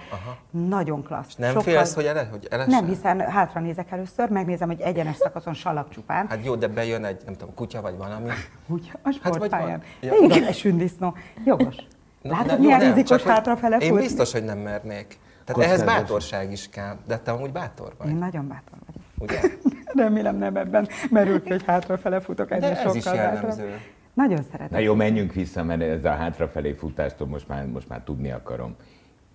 Nagyon 0.50 1.04
klassz. 1.04 1.36
Nem 1.36 1.60
félsz, 1.60 1.94
hogy, 1.94 2.06
ele, 2.06 2.28
hogy 2.32 2.48
elesen? 2.50 2.74
Nem, 2.74 2.86
hiszen 2.86 3.20
hátra 3.20 3.60
nézek 3.62 3.92
először, 3.92 4.30
megnézem, 4.30 4.68
hogy 4.68 4.80
egyenes 4.82 5.16
szakaszon 5.16 5.54
salak 5.54 5.89
csupán. 5.89 6.28
Hát 6.28 6.46
jó, 6.46 6.56
de 6.56 6.68
bejön 6.68 7.06
egy, 7.06 7.22
nem 7.25 7.34
tudom, 7.36 7.54
kutya 7.54 7.82
vagy 7.82 7.98
valami. 7.98 8.30
Úgy, 8.68 8.89
a 8.94 8.98
Hát 9.04 9.04
vagy 9.04 9.16
sportpályán. 9.34 9.70
van. 9.70 9.82
De 10.00 10.08
Ja. 10.28 10.36
igen, 10.38 10.54
sündisznó. 10.54 11.13
Jogos. 11.46 11.75
Na, 12.22 12.32
Látod, 12.32 12.60
milyen 12.60 12.80
jó, 12.80 12.86
nem, 12.88 12.96
rizikos 12.96 13.24
hátrafele 13.24 13.78
Én 13.78 13.96
biztos, 13.96 14.32
hogy 14.32 14.44
nem 14.44 14.58
mernék. 14.58 15.20
Tehát 15.53 15.70
ehhez 15.70 15.84
bátorság 15.84 16.51
is 16.51 16.70
kell. 16.70 16.98
De 17.08 17.18
te 17.18 17.32
amúgy 17.32 17.51
bátor 17.51 17.94
vagy, 17.98 18.08
Én 18.08 18.15
nagyon 18.15 18.48
bátor 18.48 18.77
vagyok. 18.86 19.03
ugye? 19.18 19.58
Remélem 20.03 20.38
nem 20.38 20.56
ebben 20.56 20.88
merül 21.10 21.44
ki, 21.44 21.50
hogy 21.50 21.63
hátrafele 21.65 22.20
futok 22.20 22.51
ez 22.51 22.77
sokkal 22.77 22.96
is 22.96 23.03
bátrabb. 23.03 23.34
jellemző. 23.34 23.77
Nagyon 24.13 24.44
szeretem. 24.44 24.68
Na 24.72 24.77
jó, 24.79 24.94
menjünk 24.96 25.34
vissza, 25.34 25.63
mert 25.63 25.82
ez 25.82 26.06
a 26.06 26.12
hátrafelé 26.12 26.72
futástól 26.72 27.27
most 27.27 27.48
már, 27.48 27.65
most 27.65 27.89
már 27.89 28.01
tudni 28.03 28.32
akarom. 28.32 28.75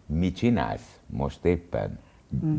Mit 0.06 0.36
csinálsz 0.36 1.00
most 1.06 1.44
éppen? 1.44 1.98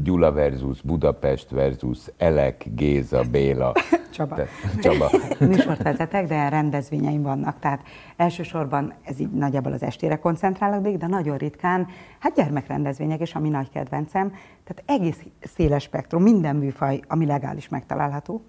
Gyula 0.03 0.31
versus 0.31 0.81
Budapest 0.81 1.49
versus 1.49 1.99
Elek, 2.17 2.65
Géza, 2.75 3.23
Béla. 3.31 3.73
Csaba. 4.15 4.35
Te, 4.35 4.47
Csaba. 4.81 5.09
Műsort 5.39 5.83
vezetek, 5.83 6.27
de 6.27 6.49
rendezvényeim 6.49 7.21
vannak. 7.21 7.59
Tehát 7.59 7.81
elsősorban 8.15 8.93
ez 9.03 9.19
így 9.19 9.31
nagyjából 9.31 9.71
az 9.73 9.83
estére 9.83 10.15
koncentrálódik, 10.15 10.97
de 10.97 11.07
nagyon 11.07 11.37
ritkán, 11.37 11.87
hát 12.19 12.35
gyermekrendezvények 12.35 13.21
is, 13.21 13.35
ami 13.35 13.49
nagy 13.49 13.69
kedvencem. 13.69 14.33
Tehát 14.63 14.83
egész 14.85 15.23
széles 15.41 15.83
spektrum, 15.83 16.21
minden 16.23 16.55
műfaj, 16.55 16.99
ami 17.07 17.25
legális 17.25 17.69
megtalálható. 17.69 18.41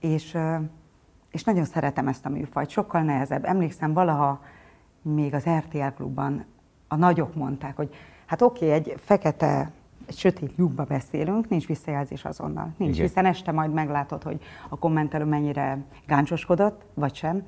És, 0.00 0.36
és 1.30 1.44
nagyon 1.44 1.64
szeretem 1.64 2.08
ezt 2.08 2.26
a 2.26 2.28
műfajt, 2.28 2.68
sokkal 2.68 3.02
nehezebb. 3.02 3.44
Emlékszem, 3.44 3.92
valaha 3.92 4.40
még 5.02 5.34
az 5.34 5.44
RTL 5.58 5.86
klubban 5.96 6.44
a 6.88 6.96
nagyok 6.96 7.34
mondták, 7.34 7.76
hogy 7.76 7.94
hát 8.26 8.42
oké, 8.42 8.70
egy 8.70 8.94
fekete, 8.98 9.70
sötét 10.08 10.52
lyukba 10.56 10.84
beszélünk, 10.84 11.48
nincs 11.48 11.66
visszajelzés 11.66 12.24
azonnal. 12.24 12.74
Nincs, 12.76 12.94
Igen. 12.94 13.06
hiszen 13.06 13.26
este 13.26 13.52
majd 13.52 13.72
meglátod, 13.72 14.22
hogy 14.22 14.40
a 14.68 14.78
kommentelő 14.78 15.24
mennyire 15.24 15.84
gáncsoskodott, 16.06 16.84
vagy 16.94 17.14
sem. 17.14 17.42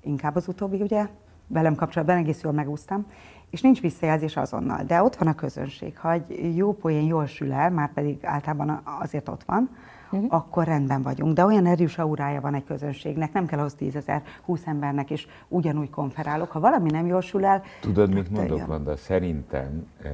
Inkább 0.00 0.36
az 0.36 0.48
utóbbi, 0.48 0.80
ugye? 0.80 1.08
Velem 1.46 1.74
kapcsolatban 1.74 2.16
egész 2.16 2.42
jól 2.42 2.52
megúsztam. 2.52 3.06
És 3.50 3.60
nincs 3.60 3.80
visszajelzés 3.80 4.36
azonnal, 4.36 4.84
de 4.84 5.02
ott 5.02 5.16
van 5.16 5.28
a 5.28 5.34
közönség. 5.34 5.98
Ha 5.98 6.12
egy 6.12 6.56
jó 6.56 6.72
poén 6.72 7.06
jól 7.06 7.26
sül 7.26 7.52
el, 7.52 7.70
már 7.70 7.92
pedig 7.92 8.24
általában 8.24 8.82
azért 9.00 9.28
ott 9.28 9.42
van, 9.42 9.70
uh-huh. 10.12 10.34
akkor 10.34 10.64
rendben 10.64 11.02
vagyunk. 11.02 11.34
De 11.34 11.44
olyan 11.44 11.66
erős 11.66 11.98
aurája 11.98 12.40
van 12.40 12.54
egy 12.54 12.64
közönségnek, 12.64 13.32
nem 13.32 13.46
kell 13.46 13.58
ahhoz 13.58 13.74
tízezer, 13.74 14.22
húsz 14.44 14.66
embernek 14.66 15.10
is 15.10 15.26
ugyanúgy 15.48 15.90
konferálok. 15.90 16.50
Ha 16.50 16.60
valami 16.60 16.90
nem 16.90 17.06
jól 17.06 17.20
sül 17.20 17.44
el, 17.44 17.62
Tudod, 17.80 18.08
mit 18.08 18.16
rögtön 18.16 18.46
mondok. 18.46 18.66
Vanda? 18.66 18.96
Szerintem 18.96 19.86
eh, 20.02 20.10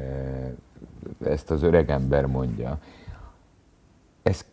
ezt 1.24 1.50
az 1.50 1.62
öreg 1.62 1.90
ember 1.90 2.26
mondja, 2.26 2.78
ez 4.22 4.44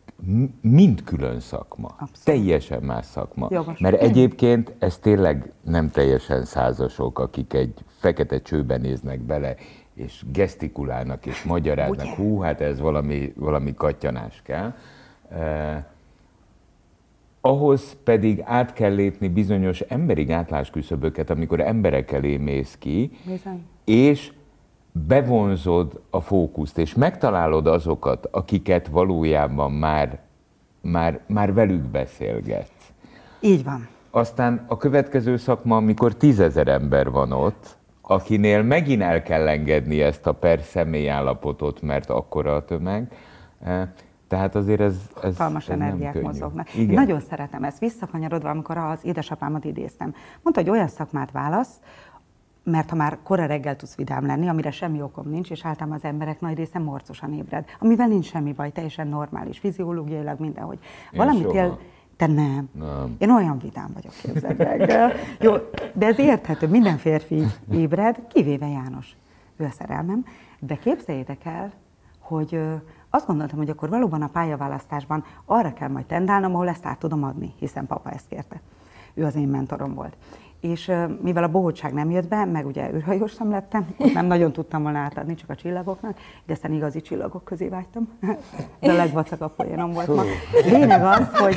mind 0.61 1.03
külön 1.03 1.39
szakma. 1.39 1.87
Abszolút. 1.87 2.23
Teljesen 2.23 2.83
más 2.83 3.05
szakma. 3.05 3.47
Jogos. 3.51 3.79
Mert 3.79 4.01
egyébként 4.01 4.73
ez 4.79 4.97
tényleg 4.97 5.51
nem 5.61 5.89
teljesen 5.89 6.45
százasok, 6.45 7.19
akik 7.19 7.53
egy 7.53 7.73
fekete 7.99 8.41
csőben 8.41 8.81
néznek 8.81 9.19
bele, 9.19 9.55
és 9.93 10.23
gesztikulálnak, 10.31 11.25
és 11.25 11.43
magyaráznak. 11.43 12.05
Ugye? 12.05 12.15
Hú, 12.15 12.39
hát 12.39 12.61
ez 12.61 12.79
valami, 12.79 13.33
valami 13.35 13.73
katyanás 13.73 14.41
kell. 14.43 14.73
Eh, 15.29 15.83
ahhoz 17.41 17.97
pedig 18.03 18.41
át 18.45 18.73
kell 18.73 18.93
lépni 18.93 19.27
bizonyos 19.27 19.79
emberi 19.79 20.23
gátlásküszöböket, 20.23 21.29
amikor 21.29 21.59
emberek 21.59 22.11
elé 22.11 22.37
mész 22.37 22.75
ki, 22.79 23.11
Bizony. 23.25 23.65
és 23.83 24.31
bevonzod 25.07 26.01
a 26.09 26.21
fókuszt, 26.21 26.77
és 26.77 26.93
megtalálod 26.93 27.67
azokat, 27.67 28.27
akiket 28.31 28.87
valójában 28.87 29.71
már, 29.71 30.19
már, 30.81 31.19
már 31.27 31.53
velük 31.53 31.81
beszélgetsz. 31.81 32.91
Így 33.39 33.63
van. 33.63 33.87
Aztán 34.11 34.65
a 34.67 34.77
következő 34.77 35.37
szakma, 35.37 35.75
amikor 35.75 36.13
tízezer 36.15 36.67
ember 36.67 37.11
van 37.11 37.31
ott, 37.31 37.77
akinél 38.01 38.63
megint 38.63 39.01
el 39.01 39.23
kell 39.23 39.47
engedni 39.47 40.01
ezt 40.01 40.27
a 40.27 40.31
per 40.31 40.61
személyállapotot, 40.61 41.81
mert 41.81 42.09
akkora 42.09 42.55
a 42.55 42.65
tömeg. 42.65 43.11
Eh, 43.63 43.87
Tehát 44.27 44.55
azért 44.55 44.79
ez, 44.81 44.95
ez, 45.15 45.37
hatalmas 45.37 45.69
ez 45.69 45.77
nem 45.77 45.87
energiák 45.87 46.11
könnyű. 46.11 46.25
mozognak. 46.25 46.73
Én 46.73 46.81
Igen. 46.81 46.95
nagyon 46.95 47.19
szeretem 47.19 47.63
ezt. 47.63 47.79
Visszakanyarodva, 47.79 48.49
amikor 48.49 48.77
az 48.77 48.99
édesapámat 49.01 49.65
idéztem. 49.65 50.13
Mondta, 50.41 50.61
hogy 50.61 50.69
olyan 50.69 50.87
szakmát 50.87 51.31
válasz, 51.31 51.79
mert 52.65 52.89
ha 52.89 52.95
már 52.95 53.17
kora 53.23 53.45
reggel 53.45 53.75
tudsz 53.75 53.95
vidám 53.95 54.25
lenni, 54.25 54.47
amire 54.47 54.71
semmi 54.71 55.01
okom 55.01 55.29
nincs, 55.29 55.51
és 55.51 55.65
általában 55.65 55.97
az 55.97 56.03
emberek 56.03 56.39
nagy 56.39 56.57
része 56.57 56.79
morcosan 56.79 57.33
ébred, 57.33 57.65
amivel 57.79 58.07
nincs 58.07 58.25
semmi 58.25 58.53
baj, 58.53 58.71
teljesen 58.71 59.07
normális, 59.07 59.59
fiziológiailag 59.59 60.39
mindenhogy. 60.39 60.79
Én 61.11 61.19
Valamit 61.19 61.41
soha. 61.41 61.55
él, 61.55 61.79
te 62.17 62.27
nem. 62.27 62.69
Nem. 62.71 63.15
Én 63.17 63.31
olyan 63.31 63.59
vidám 63.59 63.89
vagyok, 63.93 64.13
képzeld 64.21 64.57
reggel. 64.57 65.11
Jó, 65.39 65.53
de 65.93 66.05
ez 66.05 66.19
érthető, 66.19 66.67
minden 66.67 66.97
férfi 66.97 67.35
így 67.35 67.59
ébred, 67.71 68.27
kivéve 68.27 68.67
János. 68.67 69.15
Ő 69.57 69.65
a 69.65 69.71
szerelmem. 69.71 70.25
De 70.59 70.75
képzeljétek 70.75 71.45
el, 71.45 71.71
hogy 72.19 72.59
azt 73.09 73.27
gondoltam, 73.27 73.57
hogy 73.57 73.69
akkor 73.69 73.89
valóban 73.89 74.21
a 74.21 74.27
pályaválasztásban 74.27 75.23
arra 75.45 75.73
kell 75.73 75.89
majd 75.89 76.05
tendálnom, 76.05 76.55
ahol 76.55 76.67
ezt 76.67 76.85
át 76.85 76.99
tudom 76.99 77.23
adni, 77.23 77.53
hiszen 77.59 77.87
papa 77.87 78.09
ezt 78.09 78.27
kérte. 78.27 78.61
Ő 79.13 79.25
az 79.25 79.35
én 79.35 79.47
mentorom 79.47 79.93
volt. 79.93 80.17
És 80.71 80.91
mivel 81.21 81.43
a 81.43 81.47
bohótság 81.47 81.93
nem 81.93 82.11
jött 82.11 82.27
be, 82.27 82.45
meg 82.45 82.65
ugye 82.65 82.91
űrhajós 82.93 83.35
nem 83.35 83.49
lettem, 83.49 83.87
ott 83.97 84.13
nem 84.13 84.25
nagyon 84.25 84.51
tudtam 84.51 84.83
volna 84.83 84.97
átadni, 84.97 85.35
csak 85.35 85.49
a 85.49 85.55
csillagoknak, 85.55 86.17
de 86.45 86.53
aztán 86.53 86.73
igazi 86.73 87.01
csillagok 87.01 87.43
közé 87.43 87.67
vágytam. 87.67 88.09
De 88.79 88.91
a 88.91 88.95
legvacakabb 88.95 89.55
poénom 89.55 89.93
volt 89.93 90.07
ma. 90.07 90.23
Lényeg 90.65 91.03
az, 91.03 91.27
hogy 91.33 91.55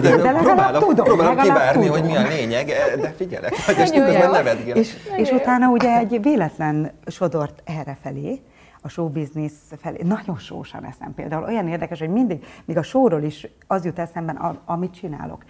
de 0.00 0.16
legalább 0.16 0.42
próbálom, 0.42 0.80
tudom, 0.80 1.04
próbálom 1.04 1.36
kivárni, 1.36 1.86
tudom. 1.86 2.00
hogy 2.00 2.10
mi 2.10 2.16
a 2.16 2.28
lényeg, 2.28 2.66
de 3.00 3.12
figyelek, 3.16 3.52
hogy 3.66 3.78
és 3.78 3.88
Nagyon 3.88 4.04
közben 4.04 4.26
jó. 4.26 4.32
nevetgélek. 4.32 4.76
És, 4.76 4.96
és 5.16 5.30
utána 5.30 5.68
ugye 5.68 5.96
egy 5.96 6.22
véletlen 6.22 6.92
sodort 7.06 7.62
erre 7.64 7.96
felé, 8.02 8.40
a 8.80 8.88
show 8.88 9.08
business 9.08 9.52
felé. 9.80 10.02
Nagyon 10.04 10.38
sósan 10.38 10.84
eszem 10.84 11.14
például. 11.14 11.44
Olyan 11.44 11.68
érdekes, 11.68 11.98
hogy 11.98 12.08
mindig, 12.08 12.46
még 12.64 12.76
a 12.76 12.82
showról 12.82 13.22
is 13.22 13.46
az 13.66 13.84
jut 13.84 13.98
eszemben, 13.98 14.36
amit 14.64 14.94
csinálok. 14.94 15.44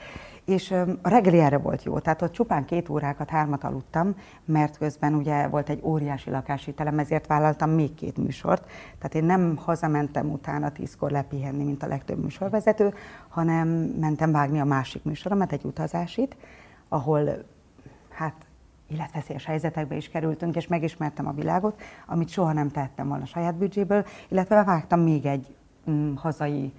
És 0.49 0.71
a 1.03 1.09
reggeli 1.09 1.39
erre 1.39 1.59
volt 1.59 1.83
jó, 1.83 1.99
tehát 1.99 2.23
ott 2.23 2.33
csupán 2.33 2.65
két 2.65 2.89
órákat, 2.89 3.31
hármat 3.31 3.65
aludtam, 3.65 4.15
mert 4.45 4.79
közben 4.79 5.15
ugye 5.15 5.47
volt 5.47 5.69
egy 5.69 5.81
óriási 5.83 6.31
lakáshitelem, 6.31 6.99
ezért 6.99 7.27
vállaltam 7.27 7.71
még 7.71 7.95
két 7.95 8.17
műsort. 8.17 8.71
Tehát 8.99 9.15
én 9.15 9.25
nem 9.25 9.57
hazamentem 9.57 10.31
utána 10.31 10.73
tízkor 10.73 11.11
lepihenni, 11.11 11.65
mint 11.65 11.83
a 11.83 11.87
legtöbb 11.87 12.23
műsorvezető, 12.23 12.95
hanem 13.29 13.69
mentem 14.01 14.33
vágni 14.33 14.61
a 14.61 14.65
másik 14.65 15.05
műsoromat, 15.05 15.53
egy 15.53 15.65
utazásit, 15.65 16.37
ahol 16.89 17.45
hát 18.11 18.35
életveszélyes 18.87 19.45
helyzetekbe 19.45 19.97
is 19.97 20.09
kerültünk, 20.09 20.57
és 20.57 20.67
megismertem 20.67 21.27
a 21.27 21.33
világot, 21.33 21.81
amit 22.07 22.29
soha 22.29 22.53
nem 22.53 22.71
tettem 22.71 23.09
volna 23.09 23.25
saját 23.25 23.55
büdzséből, 23.55 24.05
illetve 24.29 24.65
vágtam 24.65 25.01
még 25.01 25.27
egy 25.27 25.55
mm, 25.91 26.15
hazai 26.15 26.73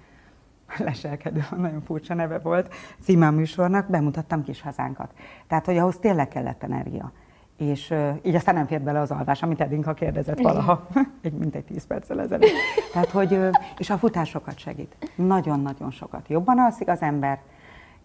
leselkedő, 0.88 1.44
nagyon 1.56 1.82
furcsa 1.82 2.14
neve 2.14 2.38
volt, 2.38 2.74
címe 3.02 3.26
a 3.26 3.30
műsornak, 3.30 3.90
bemutattam 3.90 4.42
kis 4.42 4.62
hazánkat. 4.62 5.10
Tehát, 5.46 5.64
hogy 5.66 5.76
ahhoz 5.76 5.96
tényleg 6.00 6.28
kellett 6.28 6.62
energia. 6.62 7.12
és 7.56 7.90
uh, 7.90 8.16
így 8.22 8.34
aztán 8.34 8.54
nem 8.54 8.66
fér 8.66 8.80
bele 8.80 9.00
az 9.00 9.10
alvás, 9.10 9.42
amit 9.42 9.60
Edinka 9.60 9.94
kérdezett 9.94 10.40
valaha, 10.40 10.86
egy, 11.22 11.32
mint 11.32 11.54
egy 11.54 11.64
10 11.64 11.86
perccel 11.86 12.20
ezelőtt. 12.20 12.50
Tehát, 12.92 13.10
hogy, 13.10 13.32
uh, 13.32 13.50
és 13.78 13.90
a 13.90 13.98
futás 13.98 14.28
sokat 14.28 14.58
segít. 14.58 14.96
Nagyon-nagyon 15.14 15.90
sokat. 15.90 16.28
Jobban 16.28 16.58
alszik 16.58 16.88
az 16.88 17.00
ember, 17.00 17.40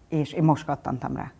és 0.08 0.32
én 0.32 0.42
most 0.42 0.64
kattantam 0.64 1.16
rá. 1.16 1.32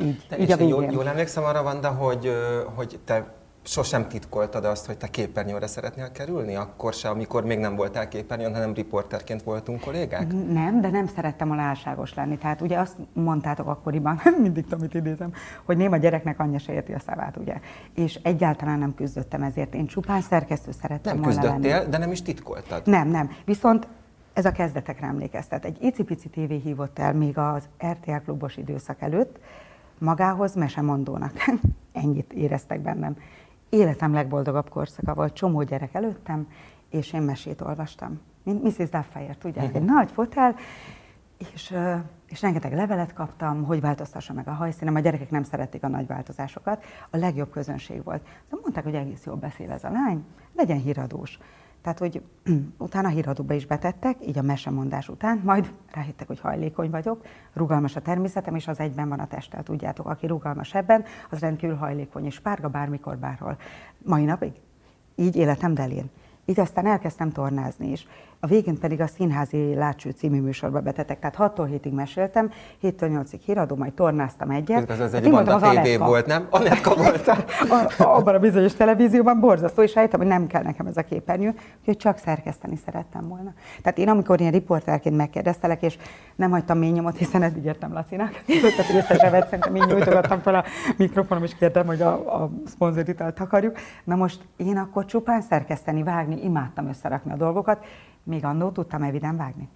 Így, 0.00 0.26
Te 0.28 0.38
így 0.38 0.52
a 0.52 0.56
végén. 0.56 0.74
jól, 0.74 0.84
jól 0.84 1.08
emlékszem 1.08 1.44
arra, 1.44 1.62
Vanda, 1.62 1.90
hogy, 1.90 2.32
hogy 2.74 2.98
te 3.04 3.37
sosem 3.62 4.08
titkoltad 4.08 4.64
azt, 4.64 4.86
hogy 4.86 4.96
te 4.96 5.08
képernyőre 5.08 5.66
szeretnél 5.66 6.12
kerülni? 6.12 6.54
Akkor 6.54 6.92
se, 6.92 7.08
amikor 7.08 7.44
még 7.44 7.58
nem 7.58 7.76
voltál 7.76 8.08
képernyőn, 8.08 8.54
hanem 8.54 8.74
riporterként 8.74 9.42
voltunk 9.42 9.80
kollégák? 9.80 10.32
Nem, 10.52 10.80
de 10.80 10.90
nem 10.90 11.06
szerettem 11.06 11.48
volna 11.48 11.62
álságos 11.62 12.14
lenni. 12.14 12.38
Tehát 12.38 12.60
ugye 12.60 12.78
azt 12.78 12.96
mondtátok 13.12 13.66
akkoriban, 13.66 14.20
mindig 14.42 14.64
amit 14.70 14.94
idézem, 14.94 15.32
hogy 15.64 15.76
néma 15.76 15.96
gyereknek 15.96 16.40
anyja 16.40 16.58
se 16.58 16.72
érti 16.72 16.92
a 16.92 16.98
szavát, 16.98 17.36
ugye. 17.36 17.60
És 17.94 18.18
egyáltalán 18.22 18.78
nem 18.78 18.94
küzdöttem 18.94 19.42
ezért. 19.42 19.74
Én 19.74 19.86
csupán 19.86 20.20
szerkesztő 20.20 20.70
szerettem 20.80 21.14
Nem 21.14 21.24
küzdöttél, 21.24 21.76
lenni. 21.78 21.90
de 21.90 21.98
nem 21.98 22.10
is 22.10 22.22
titkoltad. 22.22 22.86
Nem, 22.86 23.08
nem. 23.08 23.30
Viszont 23.44 23.86
ez 24.32 24.44
a 24.44 24.52
kezdetekre 24.52 25.06
emlékeztet. 25.06 25.64
Egy 25.64 25.76
icipici 25.80 26.28
tévé 26.28 26.56
hívott 26.56 26.98
el 26.98 27.14
még 27.14 27.38
az 27.38 27.68
RTL 27.86 28.16
klubos 28.24 28.56
időszak 28.56 29.00
előtt 29.00 29.38
magához 29.98 30.54
mesemondónak. 30.54 31.32
Ennyit 31.92 32.32
éreztek 32.32 32.80
bennem. 32.80 33.16
Életem 33.68 34.12
legboldogabb 34.12 34.68
korszaka 34.68 35.14
volt, 35.14 35.32
csomó 35.32 35.62
gyerek 35.62 35.94
előttem, 35.94 36.48
és 36.90 37.12
én 37.12 37.22
mesét 37.22 37.60
olvastam. 37.60 38.20
Mint 38.42 38.62
Mrs. 38.62 38.88
Duffire, 38.90 39.36
tudják, 39.38 39.74
egy 39.74 39.84
nagy 39.84 40.10
fotel, 40.10 40.54
és, 41.52 41.74
és 42.28 42.42
rengeteg 42.42 42.74
levelet 42.74 43.12
kaptam, 43.12 43.64
hogy 43.64 43.80
változtassa 43.80 44.32
meg 44.32 44.48
a 44.48 44.52
hajszínem. 44.52 44.94
A 44.94 45.00
gyerekek 45.00 45.30
nem 45.30 45.42
szerették 45.42 45.82
a 45.82 45.88
nagy 45.88 46.06
változásokat, 46.06 46.84
a 47.10 47.16
legjobb 47.16 47.50
közönség 47.50 48.04
volt. 48.04 48.22
De 48.22 48.56
mondták, 48.62 48.84
hogy 48.84 48.94
egész 48.94 49.24
jól 49.24 49.36
beszél 49.36 49.70
ez 49.70 49.84
a 49.84 49.90
lány, 49.90 50.24
legyen 50.56 50.78
híradós. 50.78 51.38
Tehát, 51.82 51.98
hogy 51.98 52.22
utána 52.78 53.08
híradóba 53.08 53.54
is 53.54 53.66
betettek, 53.66 54.16
így 54.26 54.38
a 54.38 54.42
mesemondás 54.42 55.08
után, 55.08 55.40
majd 55.44 55.72
ráhittek, 55.92 56.26
hogy 56.26 56.40
hajlékony 56.40 56.90
vagyok, 56.90 57.24
rugalmas 57.52 57.96
a 57.96 58.00
természetem, 58.00 58.54
és 58.54 58.68
az 58.68 58.80
egyben 58.80 59.08
van 59.08 59.18
a 59.18 59.26
testtel, 59.26 59.62
tudjátok, 59.62 60.06
aki 60.06 60.26
rugalmas 60.26 60.74
ebben, 60.74 61.04
az 61.30 61.38
rendkívül 61.38 61.76
hajlékony, 61.76 62.24
és 62.24 62.40
párga 62.40 62.68
bármikor, 62.68 63.16
bárhol. 63.16 63.56
Mai 64.04 64.24
napig 64.24 64.52
így 65.14 65.36
életem 65.36 65.74
delén. 65.74 66.10
Így 66.48 66.60
aztán 66.60 66.86
elkezdtem 66.86 67.32
tornázni 67.32 67.90
is. 67.90 68.06
A 68.40 68.46
végén 68.46 68.78
pedig 68.78 69.00
a 69.00 69.06
Színházi 69.06 69.74
Látső 69.74 70.10
című 70.10 70.40
műsorba 70.40 70.80
betettek. 70.80 71.18
Tehát 71.18 71.52
6-tól 71.54 71.68
7-ig 71.82 71.92
meséltem, 71.92 72.50
7-től 72.82 73.22
8-ig 73.22 73.38
híradó, 73.44 73.76
majd 73.76 73.92
tornáztam 73.92 74.50
egyet. 74.50 74.90
Ez 74.90 75.00
az 75.00 75.12
Hát 75.12 75.20
egy 75.20 75.26
én 75.26 75.32
Vanda 75.32 75.54
az 75.54 75.62
TV 75.62 75.98
volt, 75.98 76.26
nem? 76.26 76.46
Anetka 76.50 76.94
volt. 76.94 77.28
A- 77.98 78.16
abban 78.16 78.34
a 78.34 78.38
bizonyos 78.38 78.74
televízióban 78.74 79.40
borzasztó, 79.40 79.82
és 79.82 79.94
rájöttem, 79.94 80.20
hogy 80.20 80.28
nem 80.28 80.46
kell 80.46 80.62
nekem 80.62 80.86
ez 80.86 80.96
a 80.96 81.02
képernyő, 81.02 81.54
úgyhogy 81.78 81.96
csak 81.96 82.18
szerkeszteni 82.18 82.78
szerettem 82.84 83.28
volna. 83.28 83.52
Tehát 83.82 83.98
én, 83.98 84.08
amikor 84.08 84.40
ilyen 84.40 84.52
riporterként 84.52 85.16
megkérdeztelek, 85.16 85.82
és 85.82 85.98
nem 86.36 86.50
hagytam 86.50 86.78
mély 86.78 86.90
nyomot, 86.90 87.16
hiszen 87.16 87.42
eddig 87.42 87.64
értem 87.64 87.92
Lacinak, 87.92 88.30
tehát 88.46 88.86
hogy 88.86 88.96
össze 88.96 89.14
se 89.14 89.30
vett, 89.30 89.44
szerintem 89.44 89.76
így 89.76 89.86
nyújtogattam 89.86 90.40
fel 90.40 90.54
a 90.54 90.64
mikrofonom, 90.96 91.44
és 91.44 91.54
kértem, 91.54 91.86
hogy 91.86 92.02
a, 92.02 92.42
a 92.42 92.50
szponzoritát 92.66 93.34
takarjuk. 93.34 93.76
Na 94.04 94.14
most 94.14 94.40
én 94.56 94.76
akkor 94.76 95.04
csupán 95.04 95.40
szerkeszteni, 95.40 96.02
vágni, 96.02 96.37
imádtam 96.44 96.86
összerakni 96.88 97.32
a 97.32 97.36
dolgokat, 97.36 97.84
még 98.22 98.44
annó 98.44 98.70
tudtam 98.70 99.02
eviden 99.02 99.36
vágni. 99.36 99.68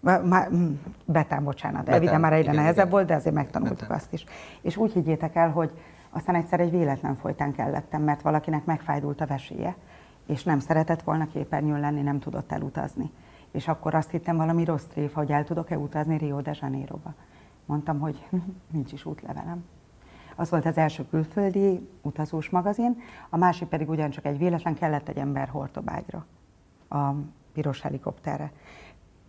Má- 0.00 0.24
Már, 0.24 0.50
mm, 0.50 0.72
betán, 1.04 1.44
bocsánat. 1.44 1.78
Betán, 1.84 1.94
Eviden 1.94 2.20
már 2.20 2.32
egyre 2.32 2.52
nehezebb 2.52 2.76
igen. 2.76 2.88
volt, 2.90 3.06
de 3.06 3.14
azért 3.14 3.34
megtanultuk 3.34 3.78
Betán. 3.78 3.96
azt 3.96 4.12
is. 4.12 4.24
És 4.60 4.76
úgy 4.76 4.92
higgyétek 4.92 5.34
el, 5.34 5.50
hogy 5.50 5.70
aztán 6.10 6.34
egyszer 6.34 6.60
egy 6.60 6.70
véletlen 6.70 7.16
folytán 7.16 7.52
kellettem, 7.52 8.02
mert 8.02 8.22
valakinek 8.22 8.64
megfájdult 8.64 9.20
a 9.20 9.26
veséje, 9.26 9.76
és 10.26 10.42
nem 10.44 10.58
szeretett 10.58 11.02
volna 11.02 11.26
képernyőn 11.26 11.80
lenni, 11.80 12.00
nem 12.00 12.18
tudott 12.18 12.52
elutazni. 12.52 13.10
És 13.50 13.68
akkor 13.68 13.94
azt 13.94 14.10
hittem 14.10 14.36
valami 14.36 14.64
rossz 14.64 14.84
tréfa, 14.84 15.18
hogy 15.18 15.30
el 15.30 15.44
tudok-e 15.44 15.78
utazni 15.78 16.18
Rio 16.18 16.40
de 16.40 16.56
Janeiroba. 16.60 17.14
Mondtam, 17.66 17.98
hogy 17.98 18.28
nincs 18.72 18.92
is 18.92 19.04
útlevelem. 19.04 19.64
Az 20.40 20.50
volt 20.50 20.66
az 20.66 20.76
első 20.76 21.06
külföldi 21.10 21.88
utazós 22.02 22.50
magazin, 22.50 23.02
a 23.30 23.36
másik 23.36 23.68
pedig 23.68 23.88
ugyancsak 23.88 24.24
egy 24.24 24.38
véletlen 24.38 24.74
kellett 24.74 25.08
egy 25.08 25.16
ember 25.16 25.48
hortobágyra, 25.48 26.26
a 26.88 27.10
piros 27.52 27.80
helikopterre. 27.80 28.52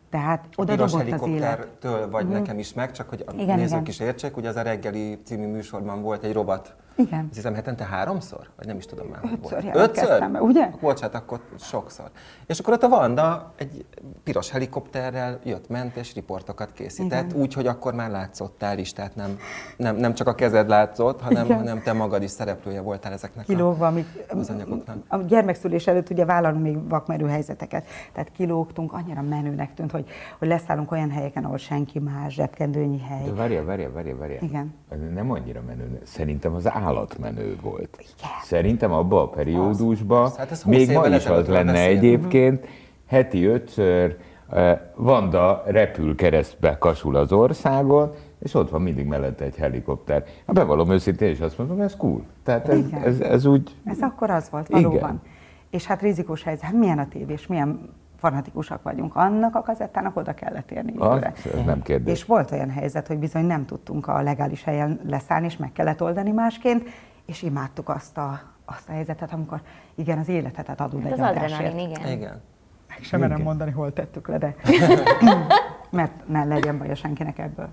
Tehát 0.09 0.45
A 0.45 0.61
oda 0.61 0.73
piros 0.73 0.91
dobott 0.91 1.11
az 1.11 1.27
élet. 1.27 1.49
Helikoptertől 1.49 2.09
vagy 2.09 2.27
nekem 2.27 2.59
is 2.59 2.73
meg, 2.73 2.91
csak 2.91 3.09
hogy 3.09 3.23
a 3.27 3.31
Igen, 3.33 3.57
nézők 3.57 3.69
igen. 3.69 3.85
is 3.85 3.99
értsék, 3.99 4.37
ugye 4.37 4.49
az 4.49 4.55
a 4.55 4.61
reggeli 4.61 5.19
című 5.23 5.47
műsorban 5.47 6.01
volt 6.01 6.23
egy 6.23 6.33
robot. 6.33 6.75
Igen. 6.99 7.25
Azt 7.25 7.35
hiszem 7.35 7.53
hetente 7.53 7.83
háromszor? 7.83 8.49
Vagy 8.57 8.65
nem 8.67 8.77
is 8.77 8.85
tudom 8.85 9.07
már, 9.07 9.19
hogy 9.19 9.69
Ötször 9.73 10.19
volt. 10.19 10.31
be, 10.31 10.41
ugye? 10.41 10.69
Bocsát, 10.81 11.15
akkor 11.15 11.39
sokszor. 11.59 12.11
És 12.45 12.59
akkor 12.59 12.73
ott 12.73 12.83
a 12.83 12.89
Vanda 12.89 13.53
egy 13.57 13.85
piros 14.23 14.51
helikopterrel 14.51 15.39
jött, 15.43 15.69
ment 15.69 15.95
és 15.95 16.13
riportokat 16.13 16.71
készített, 16.71 17.29
Igen. 17.29 17.41
úgy, 17.41 17.53
hogy 17.53 17.67
akkor 17.67 17.93
már 17.93 18.09
látszottál 18.09 18.77
is, 18.77 18.93
tehát 18.93 19.15
nem, 19.15 19.37
nem, 19.77 19.95
nem 19.95 20.13
csak 20.13 20.27
a 20.27 20.35
kezed 20.35 20.67
látszott, 20.67 21.21
hanem, 21.21 21.45
Igen. 21.45 21.57
hanem 21.57 21.81
te 21.81 21.93
magad 21.93 22.23
is 22.23 22.31
szereplője 22.31 22.81
voltál 22.81 23.11
ezeknek 23.13 23.45
kilógva, 23.45 23.87
amik, 23.87 24.07
az 24.29 24.49
anyagoknak. 24.49 24.97
a 25.07 25.17
gyermekszülés 25.17 25.87
előtt 25.87 26.09
ugye 26.09 26.25
vállalunk 26.25 26.63
még 26.63 26.89
vakmerő 26.89 27.27
helyzeteket. 27.27 27.87
Tehát 28.13 28.31
kilógtunk, 28.31 28.93
annyira 28.93 29.21
menőnek 29.21 29.73
tűnt, 29.73 29.91
hogy, 29.91 30.09
hogy 30.39 30.47
leszállunk 30.47 30.91
olyan 30.91 31.11
helyeken, 31.11 31.43
ahol 31.43 31.57
senki 31.57 31.99
más, 31.99 32.33
zsebkendőnyi 32.33 32.99
hely. 32.99 33.23
De 33.25 33.33
várja, 33.33 33.65
várja, 33.65 33.91
várja, 33.91 34.17
várja. 34.17 34.37
Igen. 34.41 34.73
Nem 35.13 35.31
annyira 35.31 35.61
menő. 35.67 35.99
Szerintem 36.03 36.53
az 36.53 36.69
állatmenő 36.89 37.55
volt. 37.61 37.97
Szerintem 38.43 38.91
abban 38.91 39.21
a 39.21 39.27
periódusban, 39.29 40.23
Az- 40.23 40.35
hát 40.35 40.51
ez 40.51 40.61
20 40.61 40.75
még 40.75 40.91
ma 40.91 41.07
is 41.07 41.25
az 41.25 41.47
lenne 41.47 41.71
beszélünk. 41.71 41.97
egyébként, 42.03 42.67
heti 43.07 43.45
ötször 43.45 44.17
eh, 44.49 44.79
Vanda 44.95 45.63
repül 45.65 46.15
keresztbe 46.15 46.77
kasul 46.77 47.15
az 47.15 47.31
országon, 47.31 48.11
és 48.39 48.53
ott 48.53 48.69
van 48.69 48.81
mindig 48.81 49.05
mellette 49.05 49.43
egy 49.45 49.55
helikopter. 49.55 50.23
Hát 50.47 50.55
bevallom 50.55 50.91
őszintén, 50.91 51.29
és 51.29 51.39
azt 51.39 51.57
mondom, 51.57 51.81
ez 51.81 51.95
cool. 51.95 52.23
Tehát 52.43 52.69
ez, 52.69 52.77
Igen. 52.77 53.01
ez, 53.03 53.19
ez 53.19 53.45
úgy... 53.45 53.75
Ez 53.85 53.97
akkor 54.01 54.29
az 54.29 54.49
volt, 54.49 54.69
Igen. 54.69 54.81
valóban. 54.83 55.21
És 55.69 55.85
hát 55.85 56.01
rizikós 56.01 56.43
helyzet, 56.43 56.63
hát 56.63 56.73
milyen 56.73 56.99
a 56.99 57.07
tévés, 57.07 57.47
milyen 57.47 57.89
fanatikusak 58.19 58.83
vagyunk. 58.83 59.15
Annak 59.15 59.55
a 59.55 59.61
kazettának 59.61 60.17
oda 60.17 60.33
kellett 60.33 60.71
érni 60.71 60.93
Az, 60.97 61.11
időre. 61.11 61.33
ez 61.59 61.65
nem 61.65 61.81
kérdés. 61.81 62.13
És 62.13 62.25
volt 62.25 62.51
olyan 62.51 62.69
helyzet, 62.69 63.07
hogy 63.07 63.17
bizony 63.17 63.45
nem 63.45 63.65
tudtunk 63.65 64.07
a 64.07 64.21
legális 64.21 64.63
helyen 64.63 64.99
leszállni, 65.07 65.45
és 65.45 65.57
meg 65.57 65.71
kellett 65.71 66.01
oldani 66.01 66.31
másként, 66.31 66.89
és 67.25 67.41
imádtuk 67.41 67.89
azt 67.89 68.17
a, 68.17 68.41
azt 68.65 68.89
a 68.89 68.91
helyzetet, 68.91 69.33
amikor 69.33 69.61
igen, 69.95 70.17
az 70.17 70.27
életetet 70.27 70.81
adod 70.81 71.03
Hát 71.03 71.11
egy 71.11 71.19
az 71.19 71.27
adrenalin, 71.27 71.89
igen. 71.89 72.11
Igen. 72.11 72.41
Meg 72.87 72.97
sem 73.01 73.19
merem 73.19 73.41
mondani, 73.41 73.71
hol 73.71 73.93
tettük 73.93 74.27
le, 74.27 74.37
de 74.37 74.55
mert 75.89 76.27
ne 76.27 76.43
legyen 76.43 76.77
baja 76.77 76.95
senkinek 76.95 77.39
ebből. 77.39 77.69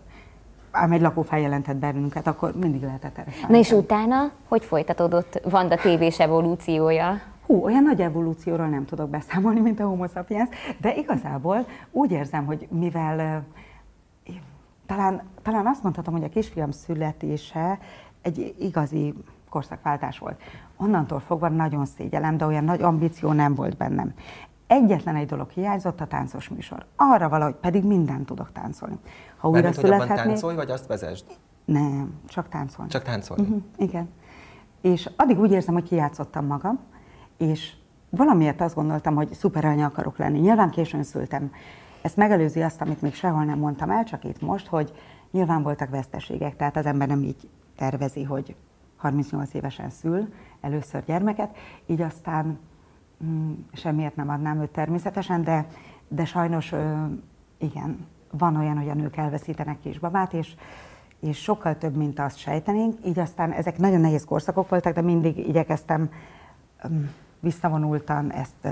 Ám 0.70 0.92
egy 0.92 1.00
lakó 1.00 1.22
feljelentett 1.22 1.76
bennünket, 1.76 2.26
akkor 2.26 2.52
mindig 2.56 2.82
lehetett 2.82 3.18
erre 3.18 3.30
Na 3.48 3.56
és 3.56 3.70
utána, 3.70 4.30
hogy 4.48 4.64
folytatódott 4.64 5.40
Vanda 5.44 5.76
tévés 5.76 6.18
evolúciója? 6.18 7.20
Hú, 7.46 7.64
olyan 7.64 7.82
nagy 7.82 8.00
evolúcióról 8.00 8.66
nem 8.66 8.84
tudok 8.84 9.10
beszámolni, 9.10 9.60
mint 9.60 9.80
a 9.80 9.86
homo 9.86 10.06
sapiens, 10.06 10.48
de 10.80 10.94
igazából 10.94 11.66
úgy 11.90 12.10
érzem, 12.10 12.44
hogy 12.44 12.68
mivel 12.70 13.44
talán, 14.86 15.22
talán 15.42 15.66
azt 15.66 15.82
mondhatom, 15.82 16.14
hogy 16.14 16.24
a 16.24 16.28
kisfiam 16.28 16.70
születése 16.70 17.78
egy 18.22 18.54
igazi 18.58 19.14
korszakváltás 19.50 20.18
volt. 20.18 20.40
Onnantól 20.76 21.20
fogva 21.20 21.48
nagyon 21.48 21.86
szégyelem, 21.86 22.36
de 22.36 22.46
olyan 22.46 22.64
nagy 22.64 22.82
ambíció 22.82 23.32
nem 23.32 23.54
volt 23.54 23.76
bennem. 23.76 24.14
Egyetlen 24.66 25.16
egy 25.16 25.26
dolog 25.26 25.50
hiányzott, 25.50 26.00
a 26.00 26.06
táncos 26.06 26.48
műsor. 26.48 26.86
Arra 26.96 27.28
valahogy 27.28 27.54
pedig 27.54 27.84
mindent 27.84 28.26
tudok 28.26 28.52
táncolni. 28.52 28.98
Ha 29.36 29.48
újra 29.48 29.62
Mármint, 29.62 29.80
hogy 29.80 29.90
abban 29.90 29.98
születhetnék... 30.00 30.32
táncolj, 30.32 30.56
vagy 30.56 30.70
azt 30.70 30.86
vezesd? 30.86 31.24
Nem, 31.64 32.20
csak 32.26 32.48
táncolni. 32.48 32.90
Csak 32.90 33.02
táncolni. 33.02 33.42
Uh-huh, 33.42 33.62
igen. 33.76 34.08
És 34.80 35.10
addig 35.16 35.38
úgy 35.38 35.50
érzem, 35.50 35.74
hogy 35.74 35.82
kijátszottam 35.82 36.46
magam, 36.46 36.78
és 37.36 37.72
valamiért 38.10 38.60
azt 38.60 38.74
gondoltam, 38.74 39.14
hogy 39.14 39.34
szuper 39.34 39.64
anya 39.64 39.86
akarok 39.86 40.18
lenni. 40.18 40.38
Nyilván 40.38 40.70
későn 40.70 41.02
szültem. 41.02 41.52
Ezt 42.02 42.16
megelőzi 42.16 42.62
azt, 42.62 42.80
amit 42.80 43.02
még 43.02 43.14
sehol 43.14 43.44
nem 43.44 43.58
mondtam 43.58 43.90
el, 43.90 44.04
csak 44.04 44.24
itt 44.24 44.40
most, 44.40 44.66
hogy 44.66 44.92
nyilván 45.30 45.62
voltak 45.62 45.90
veszteségek, 45.90 46.56
tehát 46.56 46.76
az 46.76 46.86
ember 46.86 47.08
nem 47.08 47.22
így 47.22 47.48
tervezi, 47.76 48.22
hogy 48.22 48.54
38 48.96 49.54
évesen 49.54 49.90
szül 49.90 50.32
először 50.60 51.04
gyermeket, 51.04 51.56
így 51.86 52.00
aztán 52.00 52.58
mm, 53.24 53.52
semmiért 53.72 54.16
nem 54.16 54.28
adnám 54.28 54.60
őt 54.60 54.70
természetesen, 54.70 55.44
de, 55.44 55.66
de 56.08 56.24
sajnos 56.24 56.72
ö, 56.72 57.04
igen, 57.58 58.06
van 58.30 58.56
olyan, 58.56 58.78
hogy 58.78 58.88
a 58.88 58.94
nők 58.94 59.16
elveszítenek 59.16 59.80
kisbabát, 59.80 60.32
és, 60.32 60.54
és 61.20 61.42
sokkal 61.42 61.78
több, 61.78 61.96
mint 61.96 62.18
azt 62.18 62.38
sejtenénk. 62.38 62.94
Így 63.04 63.18
aztán 63.18 63.52
ezek 63.52 63.78
nagyon 63.78 64.00
nehéz 64.00 64.24
korszakok 64.24 64.68
voltak, 64.68 64.94
de 64.94 65.00
mindig 65.00 65.38
igyekeztem 65.38 66.10
öm, 66.82 67.10
visszavonultan 67.40 68.32
ezt 68.32 68.68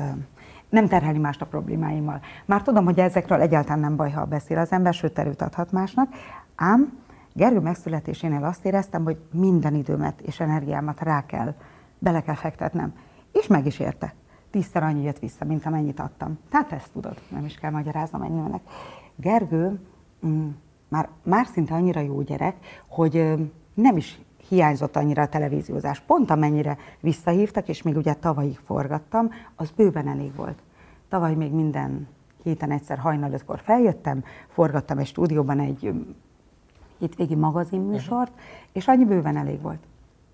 nem 0.69 0.89
terhelni 0.89 1.19
mást 1.19 1.43
a 1.43 1.47
problémáimmal. 1.47 2.21
Már 2.45 2.63
tudom, 2.63 2.85
hogy 2.85 2.99
ezekről 2.99 3.41
egyáltalán 3.41 3.79
nem 3.79 3.97
baj, 3.97 4.11
ha 4.11 4.25
beszél 4.25 4.59
az 4.59 4.73
ember, 4.73 4.95
sőt 4.95 5.19
erőt 5.19 5.43
adhat 5.43 5.73
másnak, 5.73 6.09
ám 6.55 7.03
Gergő 7.37 7.61
megszületésénél 7.61 8.45
azt 8.45 8.65
éreztem, 8.65 9.05
hogy 9.05 9.17
minden 9.33 9.75
időmet 9.75 10.21
és 10.21 10.41
energiámat 10.41 11.01
rá 11.01 11.27
kell, 11.27 11.55
bele 11.99 12.23
kell 12.23 12.35
fektetnem. 12.35 12.95
És 13.33 13.47
meg 13.47 13.67
is 13.67 13.79
érte. 13.79 14.15
Tízszer 14.51 14.83
annyi 14.83 15.03
jött 15.03 15.19
vissza, 15.19 15.45
mint 15.45 15.67
amennyit 15.67 16.01
adtam. 16.01 16.39
Tehát 16.49 16.73
ezt 16.73 16.93
tudod, 16.93 17.21
nem 17.29 17.45
is 17.45 17.55
kell 17.55 17.71
magyaráznom 17.71 18.23
egy 18.23 18.31
nőnek. 18.31 18.61
Gergő 19.17 19.81
mm, 20.27 20.49
már, 20.89 21.09
már 21.23 21.47
szinte 21.47 21.75
annyira 21.75 22.01
jó 22.01 22.23
gyerek, 22.23 22.57
hogy 22.89 23.35
nem 23.75 23.97
is 23.97 24.21
hiányzott 24.49 24.97
annyira 24.97 25.23
a 25.23 25.29
televíziózás. 25.29 26.01
Pont 26.01 26.31
amennyire 26.31 26.77
visszahívtak, 27.01 27.69
és 27.69 27.83
még 27.83 27.97
ugye 27.97 28.15
tavalyig 28.15 28.59
forgattam, 28.67 29.31
az 29.57 29.71
bőven 29.71 30.09
elég 30.09 30.35
volt. 30.35 30.59
Tavaly 31.09 31.35
még 31.35 31.53
minden 31.53 32.09
héten 32.43 32.71
egyszer 32.71 32.99
hajnal 32.99 33.33
ötkor 33.33 33.61
feljöttem, 33.65 34.25
forgattam 34.49 34.99
egy 34.99 35.07
stúdióban 35.07 35.61
egy 35.61 35.87
ö, 35.87 35.91
hétvégi 36.99 37.35
magazinműsort, 37.35 38.33
és 38.73 38.89
annyi 38.89 39.05
bőven 39.05 39.37
elég 39.37 39.61
volt. 39.61 39.83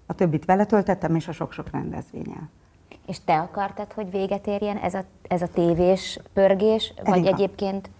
A 0.06 0.14
többit 0.14 0.44
vele 0.44 0.64
töltettem, 0.64 1.14
és 1.14 1.28
a 1.28 1.32
sok-sok 1.32 1.70
rendezvényel. 1.70 2.48
És 3.06 3.20
te 3.24 3.38
akartad, 3.38 3.92
hogy 3.92 4.10
véget 4.10 4.46
érjen 4.46 4.76
ez 4.76 4.94
a, 4.94 5.04
ez 5.28 5.42
a 5.42 5.48
tévés 5.48 6.20
pörgés, 6.32 6.92
vagy 6.96 7.08
Elég 7.08 7.24
van. 7.24 7.32
egyébként 7.32 7.90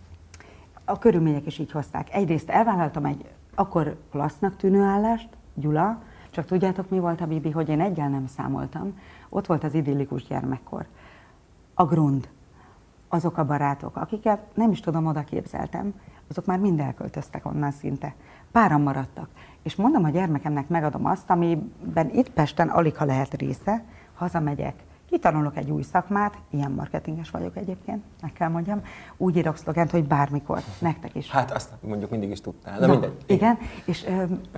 A 0.85 0.99
körülmények 0.99 1.47
is 1.47 1.59
így 1.59 1.73
hozták. 1.73 2.15
Egyrészt 2.15 2.51
elvállaltam 2.51 3.05
egy 3.05 3.25
akkor 3.55 3.97
klassznak 4.11 4.57
tűnő 4.57 4.83
állást, 4.83 5.29
Gyula, 5.55 6.03
csak 6.31 6.47
tudjátok 6.47 6.91
mi 6.91 6.99
volt 6.99 7.21
a 7.21 7.27
Bibi, 7.27 7.51
hogy 7.51 7.69
én 7.69 7.81
egyel 7.81 8.09
nem 8.09 8.27
számoltam. 8.27 8.99
Ott 9.29 9.47
volt 9.47 9.65
az 9.65 9.75
idillikus 9.75 10.25
gyermekkor. 10.27 10.87
A 11.75 11.85
grund, 11.85 12.29
azok 13.09 13.39
a 13.39 13.45
barátok, 13.45 13.97
akiket 13.97 14.41
nem 14.55 14.71
is 14.71 14.81
tudom, 14.81 15.07
oda 15.07 15.25
képzeltem, 15.25 15.95
azok 16.29 16.47
már 16.47 16.59
mind 16.59 16.81
elköltöztek 16.81 17.47
onnan 17.47 17.71
szinte. 17.71 18.15
Páran 18.53 18.81
maradtak. 18.81 19.29
És 19.63 19.77
mondom 19.77 20.05
a 20.05 20.11
gyermekemnek, 20.11 20.69
megadom 20.69 21.07
azt, 21.07 21.31
amiben 21.31 22.11
itt 22.13 22.31
Pesten 22.31 22.69
alig 22.69 22.97
ha 22.97 23.05
lehet 23.05 23.35
része, 23.35 23.85
hazamegyek, 24.15 24.75
kitanulok 25.11 25.57
egy 25.57 25.71
új 25.71 25.83
szakmát, 25.83 26.39
ilyen 26.51 26.71
marketinges 26.71 27.31
vagyok 27.31 27.57
egyébként, 27.57 28.03
meg 28.23 28.33
kell 28.33 28.49
mondjam, 28.49 28.81
úgy 29.17 29.37
írok 29.37 29.57
szlogent, 29.57 29.91
hogy 29.91 30.05
bármikor, 30.05 30.63
nektek 30.79 31.15
is. 31.15 31.31
Hát 31.31 31.51
azt 31.51 31.71
mondjuk 31.81 32.11
mindig 32.11 32.31
is 32.31 32.41
tudtál. 32.41 32.79
Na, 32.79 32.87
Na, 32.87 32.93
mindegy. 32.93 33.25
Igen, 33.27 33.59
és, 33.85 34.07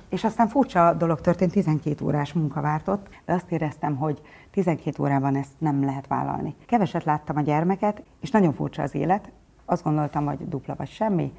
és 0.09 0.23
aztán 0.23 0.47
furcsa 0.47 0.93
dolog 0.93 1.21
történt, 1.21 1.51
12 1.51 2.05
órás 2.05 2.33
munka 2.33 2.61
várt 2.61 2.87
ott, 2.87 3.07
de 3.25 3.33
azt 3.33 3.51
éreztem, 3.51 3.95
hogy 3.95 4.21
12 4.51 5.03
órában 5.03 5.35
ezt 5.35 5.53
nem 5.57 5.83
lehet 5.83 6.07
vállalni. 6.07 6.55
Keveset 6.65 7.03
láttam 7.03 7.37
a 7.37 7.41
gyermeket, 7.41 8.03
és 8.21 8.31
nagyon 8.31 8.53
furcsa 8.53 8.81
az 8.81 8.95
élet. 8.95 9.31
Azt 9.65 9.83
gondoltam, 9.83 10.25
hogy 10.25 10.47
dupla 10.47 10.75
vagy 10.75 10.89
semmi. 10.89 11.33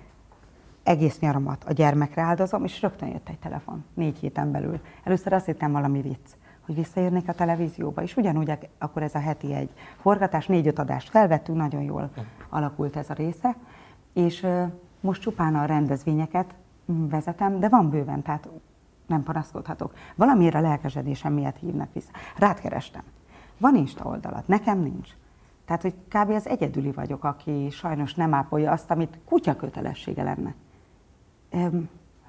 Egész 0.83 1.18
nyaramat 1.18 1.64
a 1.64 1.72
gyermekre 1.72 2.22
áldozom, 2.22 2.64
és 2.64 2.83
rögtön 2.83 3.09
jött 3.09 3.29
egy 3.29 3.38
telefon, 3.38 3.85
négy 3.94 4.18
héten 4.18 4.50
belül. 4.50 4.81
Először 5.05 5.33
azt 5.33 5.46
hittem 5.46 5.72
valami 5.72 6.00
vicc, 6.00 6.31
hogy 6.66 6.74
visszajönnék 6.74 7.29
a 7.29 7.33
televízióba, 7.33 8.03
és 8.03 8.16
ugyanúgy 8.16 8.50
ak- 8.50 8.68
akkor 8.79 9.03
ez 9.03 9.14
a 9.14 9.18
heti 9.18 9.55
egy 9.55 9.70
forgatás, 10.00 10.46
négy-öt 10.46 10.79
adást 10.79 11.09
felvettünk, 11.09 11.59
nagyon 11.59 11.83
jól 11.83 12.11
alakult 12.48 12.96
ez 12.96 13.11
a 13.11 13.14
része, 13.14 13.57
és 14.12 14.46
most 15.00 15.22
csupán 15.22 15.55
a 15.55 15.64
rendezvényeket 15.64 16.55
vezetem, 16.85 17.61
de 17.61 17.68
van 17.68 17.90
bőven, 17.90 18.22
tehát 18.22 18.48
nem 19.07 19.22
panaszkodhatok. 19.22 19.94
Valamiért 20.14 20.55
a 20.55 20.61
lelkesedésem 20.61 21.33
miatt 21.33 21.57
hívnak 21.57 21.92
vissza. 21.92 22.11
Rád 22.37 22.61
kerestem. 22.61 23.03
Van 23.59 23.77
Insta 23.77 24.05
oldalat, 24.05 24.48
nekem 24.48 24.79
nincs. 24.79 25.11
Tehát, 25.64 25.83
hogy 25.83 25.94
kb. 26.09 26.31
az 26.31 26.48
egyedüli 26.48 26.92
vagyok, 26.92 27.24
aki 27.24 27.68
sajnos 27.70 28.14
nem 28.14 28.35
ápolja 28.35 28.70
azt, 28.72 28.90
amit 28.90 29.18
kutya 29.24 29.57
kötelessége 29.57 30.22
lenne. 30.22 30.55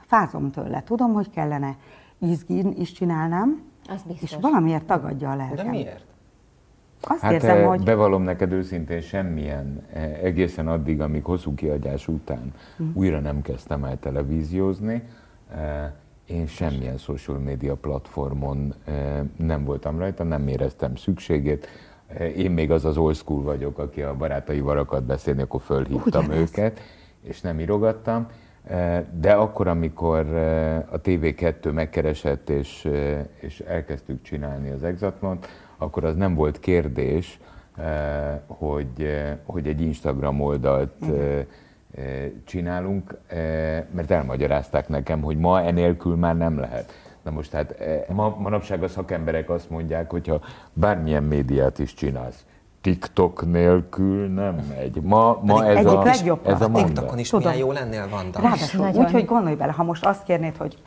Fázom 0.05 0.51
tőle. 0.51 0.81
Tudom, 0.81 1.13
hogy 1.13 1.29
kellene 1.29 1.75
izgin 2.17 2.73
is 2.77 2.91
csinálnám, 2.91 3.61
Az 3.89 4.01
biztos. 4.07 4.31
és 4.31 4.37
valamiért 4.41 4.85
tagadja 4.85 5.31
a 5.31 5.35
lelkem. 5.35 5.65
De 5.65 5.71
miért? 5.71 6.05
Azt 7.01 7.19
Hát 7.21 7.31
érzem, 7.31 7.57
eh, 7.57 7.67
hogy... 7.67 7.83
bevallom 7.83 8.23
neked 8.23 8.51
őszintén 8.51 9.01
semmilyen, 9.01 9.83
eh, 9.93 10.19
egészen 10.23 10.67
addig, 10.67 11.01
amíg 11.01 11.23
hosszú 11.23 11.53
kiadás 11.55 12.07
után 12.07 12.53
Mhm. 12.77 12.89
újra 12.93 13.19
nem 13.19 13.41
kezdtem 13.41 13.83
el 13.83 13.99
televíziózni, 13.99 15.03
eh, 15.55 15.91
én 16.25 16.47
semmilyen 16.47 16.97
social 16.97 17.37
media 17.37 17.75
platformon 17.75 18.73
nem 19.37 19.63
voltam 19.63 19.97
rajta, 19.97 20.23
nem 20.23 20.47
éreztem 20.47 20.95
szükségét. 20.95 21.67
Én 22.35 22.51
még 22.51 22.71
az 22.71 22.85
az 22.85 22.97
old 22.97 23.15
school 23.15 23.41
vagyok, 23.43 23.77
aki 23.77 24.01
a 24.01 24.15
barátaival 24.15 24.77
akart 24.77 25.03
beszélni, 25.03 25.41
akkor 25.41 25.61
fölhívtam 25.61 26.25
Ugyanez. 26.25 26.49
őket, 26.49 26.79
és 27.23 27.41
nem 27.41 27.59
írogattam. 27.59 28.27
Eh, 28.67 29.03
De 29.19 29.33
akkor, 29.33 29.67
amikor 29.67 30.25
eh, 30.25 30.77
a 30.93 31.01
TV2 31.01 31.73
megkeresett, 31.73 32.49
és, 32.49 32.85
eh, 32.85 33.25
és 33.39 33.59
elkezdtük 33.59 34.21
csinálni 34.21 34.69
az 34.69 34.83
Exatlont, 34.83 35.47
akkor 35.77 36.03
az 36.03 36.15
nem 36.15 36.35
volt 36.35 36.59
kérdés, 36.59 37.39
hogy, 38.47 39.23
hogy 39.43 39.67
egy 39.67 39.81
Instagram 39.81 40.41
oldalt 40.41 41.09
eh, 41.09 41.45
csinálunk, 42.45 43.17
mert 43.91 44.11
elmagyarázták 44.11 44.87
nekem, 44.87 45.21
hogy 45.21 45.37
ma 45.37 45.61
enélkül 45.61 46.15
már 46.15 46.37
nem 46.37 46.59
lehet. 46.59 46.93
Na 47.21 47.31
most 47.31 47.51
hát 47.51 47.75
ma, 48.09 48.35
manapság 48.39 48.83
a 48.83 48.87
szakemberek 48.87 49.49
azt 49.49 49.69
mondják, 49.69 50.09
hogyha 50.11 50.41
bármilyen 50.73 51.23
médiát 51.23 51.79
is 51.79 51.93
csinálsz, 51.93 52.45
TikTok 52.85 53.45
nélkül 53.51 54.27
nem 54.27 54.55
megy. 54.77 55.01
Ma, 55.01 55.39
ma 55.41 55.65
ez, 55.65 55.75
egyik 55.75 55.91
a, 55.91 56.03
legjobb 56.03 56.39
ez 56.47 56.61
a 56.61 56.65
A 56.65 56.67
mondat. 56.67 56.85
TikTokon 56.85 57.19
is 57.19 57.29
Tudom. 57.29 57.51
milyen 57.51 57.65
jó 57.65 57.71
lennél, 57.71 58.09
Vanda. 58.09 58.39
Ráadásul 58.41 58.87
úgy, 58.93 59.11
hogy 59.11 59.25
gondolj 59.25 59.55
bele, 59.55 59.71
ha 59.71 59.83
most 59.83 60.05
azt 60.05 60.23
kérnéd, 60.23 60.57
hogy 60.57 60.77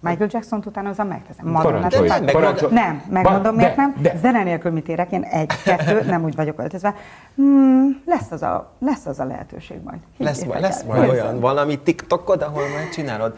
Michael 0.00 0.28
Jackson 0.32 0.62
utánozza, 0.66 1.04
megteszem. 1.04 1.52
Parancsolj, 1.52 2.08
Madonnát- 2.08 2.32
parancsolj. 2.32 2.72
Nem, 2.72 3.02
megmondom, 3.10 3.42
Ba- 3.42 3.54
miért 3.56 3.76
de- 3.76 3.82
nem. 3.82 3.94
de. 4.02 4.16
Zene 4.16 4.42
nélkül 4.42 4.70
mit 4.70 4.88
érek 4.88 5.12
én? 5.12 5.22
Egy, 5.22 5.50
kettő, 5.64 6.02
nem 6.04 6.24
úgy 6.24 6.34
vagyok 6.34 6.58
öltözve. 6.60 6.94
Hmm, 7.34 8.02
lesz, 8.04 8.30
az 8.30 8.42
a, 8.42 8.72
lesz 8.78 9.06
az 9.06 9.20
a 9.20 9.24
lehetőség 9.24 9.82
majd. 9.84 9.98
Lesz, 10.16 10.38
Higgyétek 10.38 10.48
majd, 10.60 10.62
lesz 10.62 10.80
el. 10.82 10.86
majd 10.86 11.02
Érzem. 11.02 11.24
olyan 11.26 11.40
valami 11.40 11.78
TikTokod, 11.80 12.42
ahol 12.42 12.62
majd 12.68 12.88
csinálod. 12.92 13.34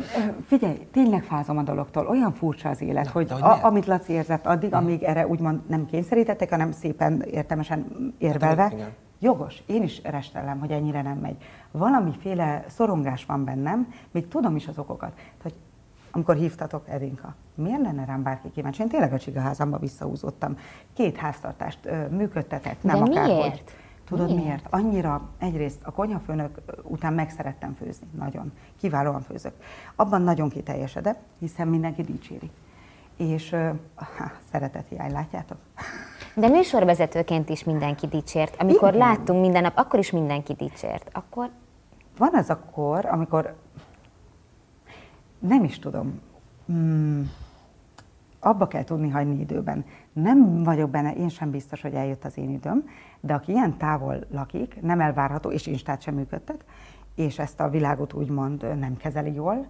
Figyelj, 0.47 0.87
tényleg 0.93 1.23
fázom 1.23 1.59
a 1.59 1.63
dologtól. 1.63 2.07
Olyan 2.07 2.33
furcsa 2.33 2.69
az 2.69 2.83
élet, 2.83 3.07
hogy, 3.09 3.27
de 3.27 3.35
hogy 3.35 3.43
a, 3.43 3.59
amit 3.63 3.87
Laci 3.87 4.13
érzett 4.13 4.47
addig, 4.47 4.75
amíg 4.75 5.03
erre 5.03 5.27
úgymond 5.27 5.61
nem 5.69 5.87
kényszerítettek, 5.87 6.51
hanem 6.51 6.73
szépen 6.73 7.23
értelmesen 7.31 7.87
érvelve. 8.19 8.63
Hát, 8.63 8.73
igen. 8.73 8.89
Jogos, 9.23 9.63
én 9.67 9.83
is 9.83 10.01
restellem, 10.05 10.59
hogy 10.59 10.71
ennyire 10.71 11.03
nem 11.03 11.17
megy. 11.23 11.37
Valamiféle 11.71 12.65
szorongás 12.69 13.25
van 13.27 13.45
bennem, 13.45 13.93
még 14.11 14.29
tudom 14.29 14.57
is 14.57 14.67
az 14.67 14.79
okokat. 14.79 15.11
Tehát, 15.15 15.43
hogy 15.43 15.55
amikor 16.13 16.35
hívtatok, 16.37 16.89
Edinka, 16.89 17.35
miért 17.55 17.81
lenne 17.81 18.05
rám 18.05 18.23
bárki 18.23 18.51
kíváncsi? 18.51 18.83
Én 18.83 18.89
tényleg 18.89 19.13
a 19.13 19.19
csigaházamba 19.19 19.79
visszahúzódtam. 19.79 20.57
Két 20.93 21.17
háztartást 21.17 21.79
ö, 21.87 22.09
működtetek, 22.09 22.83
nem 22.83 23.05
De 23.05 23.11
akárhogy. 23.11 23.37
miért? 23.37 23.73
Tudod 24.09 24.27
Miért? 24.27 24.43
miért? 24.45 24.67
Annyira 24.71 25.29
egyrészt 25.39 25.79
a 25.83 25.91
konyhafőnök 25.91 26.59
után 26.83 27.13
megszerettem 27.13 27.75
főzni, 27.75 28.07
nagyon. 28.19 28.53
Kiválóan 28.79 29.21
főzök. 29.23 29.53
Abban 29.97 30.23
nagyon 30.23 30.49
kiteljesedem, 30.49 31.17
hiszen 31.39 31.69
mindenki 31.69 32.03
dicséri. 32.03 32.51
És 33.17 33.53
ö, 33.53 33.71
ha, 33.95 34.31
szeretet 34.53 34.89
hiány, 34.89 35.13
látjátok? 35.13 35.59
De 36.35 36.49
műsorvezetőként 36.49 37.49
is 37.49 37.65
mindenki 37.65 38.07
dicsért. 38.07 38.57
Amikor 38.61 38.95
Igen. 38.95 39.07
láttunk 39.07 39.41
minden 39.41 39.63
nap, 39.63 39.73
akkor 39.77 39.99
is 39.99 40.11
mindenki 40.11 40.53
dicsért. 40.53 41.09
Akkor 41.13 41.51
Van 42.19 42.35
az 42.35 42.51
a 42.51 42.59
kor, 42.73 43.07
amikor 43.07 43.55
nem 45.41 45.65
is 45.65 45.79
tudom, 45.79 46.21
mm, 46.73 47.23
abba 48.41 48.67
kell 48.67 48.85
tudni 48.85 49.09
hagyni 49.09 49.41
időben. 49.41 49.85
Nem 50.13 50.63
vagyok 50.63 50.91
benne, 50.91 51.15
én 51.15 51.29
sem 51.29 51.51
biztos, 51.51 51.81
hogy 51.81 51.95
eljött 51.95 52.25
az 52.25 52.39
én 52.39 52.51
időm, 52.51 52.85
de 53.21 53.35
aki 53.35 53.53
ilyen 53.53 53.77
távol 53.77 54.25
lakik, 54.31 54.81
nem 54.83 55.01
elvárható, 55.01 55.51
és 55.51 55.67
Instát 55.67 56.03
sem 56.03 56.15
működtet, 56.15 56.65
és 57.15 57.39
ezt 57.39 57.61
a 57.61 57.69
világot 57.69 58.13
úgymond 58.13 58.79
nem 58.79 58.97
kezeli 58.97 59.35
jól, 59.35 59.67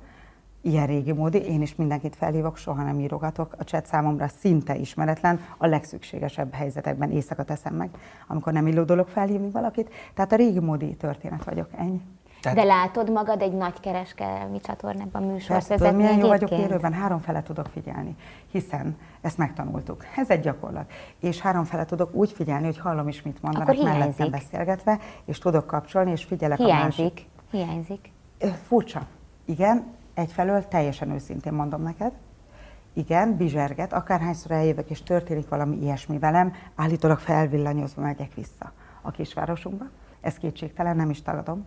ilyen 0.62 0.86
régi 0.86 1.12
módi, 1.12 1.38
én 1.38 1.62
is 1.62 1.74
mindenkit 1.74 2.16
felhívok, 2.16 2.56
soha 2.56 2.82
nem 2.82 3.00
írogatok. 3.00 3.54
A 3.58 3.62
chat 3.62 3.86
számomra 3.86 4.28
szinte 4.28 4.76
ismeretlen, 4.76 5.40
a 5.58 5.66
legszükségesebb 5.66 6.52
helyzetekben 6.52 7.10
éjszaka 7.10 7.44
teszem 7.44 7.74
meg, 7.74 7.90
amikor 8.26 8.52
nem 8.52 8.66
illó 8.66 8.82
dolog 8.82 9.08
felhívni 9.08 9.50
valakit. 9.50 9.90
Tehát 10.14 10.32
a 10.32 10.36
régi 10.36 10.60
módi 10.60 10.94
történet 10.96 11.44
vagyok, 11.44 11.68
ennyi. 11.76 12.00
Tehát- 12.40 12.58
De 12.58 12.64
látod 12.64 13.10
magad 13.10 13.42
egy 13.42 13.52
nagy 13.52 13.80
kereskedelmi 13.80 14.60
csatornában 14.60 15.22
műsort 15.22 15.66
vezetni 15.66 15.96
milyen 15.96 16.18
jó 16.18 16.26
vagyok 16.28 16.50
élőben, 16.50 16.92
három 16.92 17.18
fele 17.20 17.42
tudok 17.42 17.66
figyelni, 17.66 18.16
hiszen 18.50 18.96
ezt 19.20 19.38
megtanultuk. 19.38 20.04
Ez 20.16 20.30
egy 20.30 20.40
gyakorlat. 20.40 20.90
És 21.20 21.40
három 21.40 21.64
fele 21.64 21.84
tudok 21.84 22.14
úgy 22.14 22.32
figyelni, 22.32 22.64
hogy 22.64 22.78
hallom 22.78 23.08
is, 23.08 23.22
mit 23.22 23.42
mondanak 23.42 23.68
Akkor 23.68 23.84
mellettem 23.84 24.12
hiányzik. 24.12 24.30
beszélgetve, 24.30 24.98
és 25.24 25.38
tudok 25.38 25.66
kapcsolni, 25.66 26.10
és 26.10 26.24
figyelek 26.24 26.58
a 26.58 26.62
másik. 26.66 27.26
Hiányzik. 27.50 28.10
Hiányzik. 28.40 28.58
Furcsa. 28.66 29.06
Igen, 29.44 29.84
egyfelől 30.14 30.68
teljesen 30.68 31.10
őszintén 31.10 31.52
mondom 31.52 31.82
neked. 31.82 32.12
Igen, 32.92 33.36
bizserget, 33.36 33.92
akárhányszor 33.92 34.50
eljövök, 34.50 34.90
és 34.90 35.02
történik 35.02 35.48
valami 35.48 35.76
ilyesmi 35.76 36.18
velem, 36.18 36.52
állítólag 36.76 37.18
felvillanyozva 37.18 38.02
megyek 38.02 38.34
vissza 38.34 38.72
a 39.02 39.10
kisvárosunkba. 39.10 39.84
Ez 40.20 40.34
kétségtelen, 40.34 40.96
nem 40.96 41.10
is 41.10 41.22
tagadom. 41.22 41.66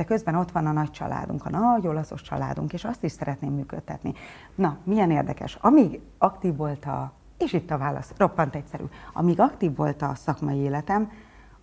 De 0.00 0.06
közben 0.06 0.34
ott 0.34 0.50
van 0.50 0.66
a 0.66 0.72
nagy 0.72 0.90
családunk, 0.90 1.46
a 1.46 1.50
nagy 1.50 1.86
olaszos 1.86 2.22
családunk, 2.22 2.72
és 2.72 2.84
azt 2.84 3.04
is 3.04 3.12
szeretném 3.12 3.52
működtetni. 3.52 4.12
Na, 4.54 4.76
milyen 4.84 5.10
érdekes. 5.10 5.54
Amíg 5.60 6.00
aktív 6.18 6.56
volt 6.56 6.84
a, 6.84 7.12
és 7.38 7.52
itt 7.52 7.70
a 7.70 7.78
válasz, 7.78 8.12
roppant 8.16 8.54
egyszerű, 8.54 8.84
amíg 9.12 9.40
aktív 9.40 9.76
volt 9.76 10.02
a 10.02 10.14
szakmai 10.14 10.56
életem, 10.56 11.10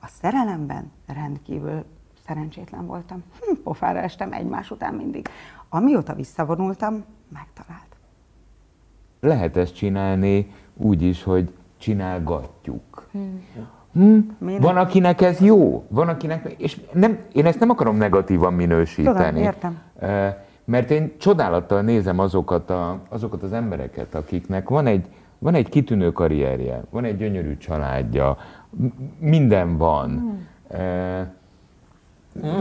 a 0.02 0.08
szerelemben 0.08 0.92
rendkívül 1.08 1.86
szerencsétlen 2.28 2.86
voltam. 2.86 3.24
Hm, 3.40 3.62
pofára 3.64 4.00
estem 4.00 4.32
egymás 4.32 4.72
után 4.72 4.94
mindig. 4.94 5.28
Amióta 5.70 6.14
visszavonultam, 6.14 7.06
megtalált. 7.30 7.96
Lehet 9.20 9.58
ezt 9.58 9.76
csinálni 9.76 10.52
úgy 10.74 11.02
is, 11.02 11.24
hogy 11.24 11.54
csinálgatjuk. 11.78 13.08
Hmm. 13.12 13.46
Van, 14.40 14.78
akinek 14.78 15.22
ez 15.22 15.40
jó, 15.40 15.86
van, 15.88 16.08
akinek, 16.08 16.56
és 16.58 16.82
nem, 16.94 17.18
én 17.34 17.46
ezt 17.46 17.60
nem 17.60 17.70
akarom 17.70 17.98
negatívan 17.98 18.54
minősíteni. 18.54 19.18
Tudom, 19.18 19.36
értem. 19.36 19.80
Mert 20.66 20.92
én 20.92 21.14
csodálattal 21.18 21.82
nézem 21.82 22.20
azokat, 22.20 22.70
a, 22.70 23.00
azokat 23.10 23.44
az 23.44 23.54
embereket, 23.54 24.16
akiknek 24.16 24.70
van 24.70 24.88
egy, 24.88 25.06
van 25.40 25.54
egy 25.54 25.70
kitűnő 25.70 26.12
karrierje, 26.12 26.82
van 26.90 27.04
egy 27.04 27.18
gyönyörű 27.18 27.58
családja, 27.58 28.38
minden 29.20 29.78
van. 29.78 30.10
Hmm. 30.10 31.36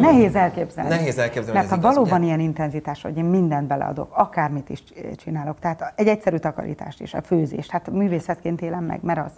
Nehéz 0.00 0.34
elképzelni. 0.34 0.90
Nehéz 0.90 1.18
elképzelni, 1.18 1.58
Mert 1.58 1.70
ha 1.70 1.76
igaz, 1.76 1.94
valóban 1.94 2.18
ugye? 2.18 2.26
ilyen 2.26 2.40
intenzitás, 2.40 3.02
hogy 3.02 3.16
én 3.16 3.24
mindent 3.24 3.66
beleadok, 3.66 4.12
akármit 4.14 4.68
is 4.68 4.82
csinálok, 5.16 5.58
tehát 5.58 5.92
egy 5.96 6.06
egyszerű 6.06 6.36
takarítást 6.36 7.00
is, 7.00 7.14
a 7.14 7.22
főzést, 7.22 7.70
hát 7.70 7.90
művészetként 7.90 8.60
élem 8.60 8.84
meg, 8.84 8.98
mert 9.02 9.24
az. 9.24 9.32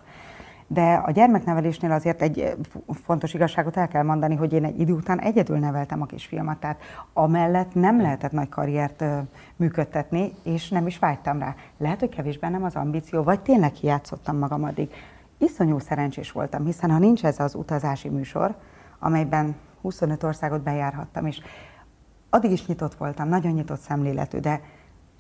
De 0.71 0.95
a 0.95 1.11
gyermeknevelésnél 1.11 1.93
azért 1.93 2.23
egy 2.23 2.57
fontos 3.05 3.35
igazságot 3.35 3.77
el 3.77 3.89
kell 3.89 4.03
mondani, 4.03 4.35
hogy 4.35 4.53
én 4.53 4.65
egy 4.65 4.81
idő 4.81 4.93
után 4.93 5.21
egyedül 5.21 5.59
neveltem 5.59 6.03
a 6.03 6.07
kisfiamat, 6.07 6.59
tehát 6.59 6.81
amellett 7.13 7.75
nem 7.75 8.01
lehetett 8.01 8.33
nagy 8.33 8.49
karriert 8.49 9.03
ö, 9.03 9.19
működtetni, 9.57 10.33
és 10.43 10.69
nem 10.69 10.87
is 10.87 10.99
vágytam 10.99 11.39
rá. 11.39 11.55
Lehet, 11.79 12.01
hogy 12.01 12.09
kevés 12.09 12.39
bennem 12.39 12.65
az 12.65 12.75
ambíció, 12.75 13.23
vagy 13.23 13.41
tényleg 13.41 13.75
hiátszottam 13.75 14.39
magam 14.39 14.65
addig. 14.65 14.91
Iszonyú 15.39 15.79
szerencsés 15.79 16.33
voltam, 16.33 16.65
hiszen 16.65 16.91
ha 16.91 16.99
nincs 16.99 17.25
ez 17.25 17.41
az 17.41 17.55
utazási 17.55 18.09
műsor, 18.09 18.55
amelyben 18.99 19.57
25 19.83 20.23
országot 20.23 20.63
bejárhattam, 20.63 21.27
és 21.27 21.41
addig 22.31 22.51
is 22.51 22.67
nyitott 22.67 22.95
voltam, 22.95 23.29
nagyon 23.29 23.53
nyitott 23.53 23.81
szemléletű, 23.81 24.39
de 24.39 24.61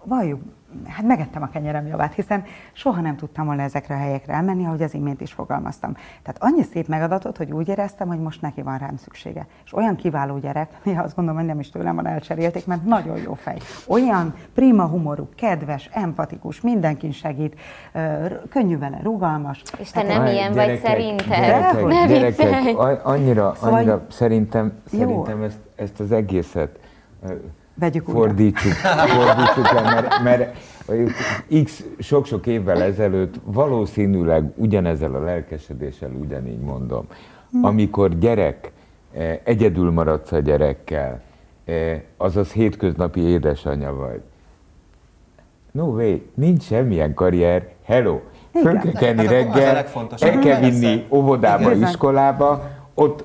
valljuk, 0.08 0.40
hát 0.86 1.06
megettem 1.06 1.42
a 1.42 1.48
kenyerem 1.48 1.86
javát, 1.86 2.14
hiszen 2.14 2.44
soha 2.72 3.00
nem 3.00 3.16
tudtam 3.16 3.46
volna 3.46 3.62
ezekre 3.62 3.94
a 3.94 3.98
helyekre 3.98 4.32
elmenni, 4.32 4.64
ahogy 4.64 4.82
az 4.82 4.94
imént 4.94 5.20
is 5.20 5.32
fogalmaztam. 5.32 5.92
Tehát 5.94 6.36
annyi 6.42 6.62
szép 6.62 6.88
megadatot, 6.88 7.36
hogy 7.36 7.50
úgy 7.52 7.68
éreztem, 7.68 8.08
hogy 8.08 8.18
most 8.20 8.40
neki 8.42 8.62
van 8.62 8.78
rám 8.78 8.96
szüksége. 8.96 9.46
És 9.64 9.74
olyan 9.74 9.96
kiváló 9.96 10.38
gyerek, 10.38 10.70
néha 10.84 11.02
azt 11.02 11.14
gondolom, 11.14 11.40
hogy 11.40 11.48
nem 11.48 11.60
is 11.60 11.70
tőlem 11.70 11.94
van 11.94 12.06
elcserélték, 12.06 12.66
mert 12.66 12.84
nagyon 12.84 13.16
jó 13.18 13.34
fej. 13.34 13.56
Olyan 13.88 14.34
prima 14.54 14.86
humorú, 14.86 15.28
kedves, 15.36 15.88
empatikus, 15.92 16.60
mindenkin 16.60 17.12
segít, 17.12 17.60
könnyű 18.50 18.78
vele, 18.78 19.00
rugalmas. 19.02 19.62
És 19.78 19.90
te 19.90 20.02
Tehát 20.02 20.16
nem 20.24 20.32
ilyen 20.32 20.52
vagy 20.52 20.78
szerinted? 20.84 21.26
Gyerekek, 21.28 21.86
Ne 21.86 22.06
gyerekek, 22.06 22.36
viccelj! 22.36 22.72
a- 22.74 23.00
annyira, 23.02 23.54
Szóval- 23.54 23.74
annyira 23.78 24.06
szerintem, 24.10 24.72
Jó. 24.90 24.98
szerintem 24.98 25.42
ezt, 25.42 25.58
ezt 25.76 26.00
az 26.00 26.12
egészet 26.12 26.78
Vegyük 27.78 28.08
újra. 28.08 28.20
fordítsuk, 28.20 28.72
fordítsuk 28.72 29.72
le, 29.72 29.80
mert, 29.80 30.22
mert 30.22 30.56
x 31.64 31.84
sok-sok 31.98 32.46
évvel 32.46 32.82
ezelőtt 32.82 33.34
valószínűleg 33.44 34.52
ugyanezzel 34.54 35.14
a 35.14 35.20
lelkesedéssel 35.20 36.10
ugyanígy 36.10 36.60
mondom. 36.60 37.06
Amikor 37.62 38.18
gyerek, 38.18 38.72
eh, 39.12 39.38
egyedül 39.44 39.90
maradsz 39.90 40.32
a 40.32 40.38
gyerekkel, 40.38 41.20
eh, 41.64 42.00
azaz 42.16 42.52
hétköznapi 42.52 43.20
édesanyja 43.20 43.94
vagy. 43.94 44.20
No 45.70 45.84
way, 45.84 46.22
nincs 46.34 46.62
semmilyen 46.62 47.14
karrier, 47.14 47.68
hello. 47.84 48.20
Föl 48.52 48.78
kell 48.78 49.16
Hát 49.16 49.26
a 49.26 49.30
reggel, 49.30 49.86
el 50.18 50.38
kell 50.38 50.60
vinni 50.60 51.06
óvodába, 51.08 51.72
Igen. 51.72 51.88
iskolába, 51.88 52.70
ott 52.94 53.24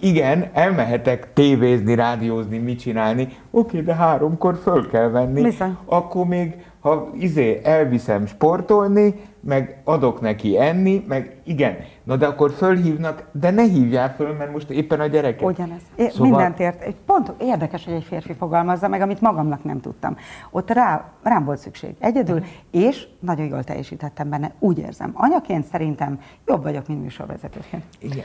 igen, 0.00 0.50
elmehetek 0.52 1.32
tévézni, 1.32 1.94
rádiózni, 1.94 2.58
mit 2.58 2.78
csinálni, 2.78 3.28
oké, 3.50 3.80
de 3.80 3.94
háromkor 3.94 4.56
föl 4.62 4.88
kell 4.88 5.08
venni, 5.08 5.42
Bizony. 5.42 5.76
akkor 5.84 6.26
még, 6.26 6.54
ha 6.84 7.10
izé 7.18 7.60
elviszem 7.62 8.26
sportolni, 8.26 9.14
meg 9.40 9.80
adok 9.84 10.20
neki 10.20 10.58
enni, 10.60 11.04
meg 11.08 11.36
igen, 11.42 11.76
na 12.02 12.16
de 12.16 12.26
akkor 12.26 12.50
fölhívnak, 12.50 13.24
de 13.32 13.50
ne 13.50 13.62
hívjál 13.62 14.14
föl, 14.14 14.32
mert 14.32 14.52
most 14.52 14.70
éppen 14.70 15.00
a 15.00 15.06
gyereket. 15.06 15.42
Ugyanez. 15.48 15.80
É, 15.96 16.08
Szóval- 16.08 16.28
Mindent 16.28 16.60
ért. 16.60 16.82
Egy 16.82 16.96
Pont 17.06 17.32
érdekes, 17.40 17.84
hogy 17.84 17.94
egy 17.94 18.04
férfi 18.04 18.32
fogalmazza 18.32 18.88
meg, 18.88 19.00
amit 19.00 19.20
magamnak 19.20 19.64
nem 19.64 19.80
tudtam. 19.80 20.16
Ott 20.50 20.70
rá, 20.70 21.04
rám 21.22 21.44
volt 21.44 21.58
szükség. 21.58 21.94
Egyedül, 21.98 22.42
és 22.70 23.06
nagyon 23.20 23.46
jól 23.46 23.64
teljesítettem 23.64 24.30
benne. 24.30 24.52
Úgy 24.58 24.78
érzem. 24.78 25.10
Anyaként 25.14 25.64
szerintem 25.64 26.20
jobb 26.46 26.62
vagyok, 26.62 26.88
mint 26.88 27.02
műsorvezetőként. 27.02 27.84
Igen. 27.98 28.24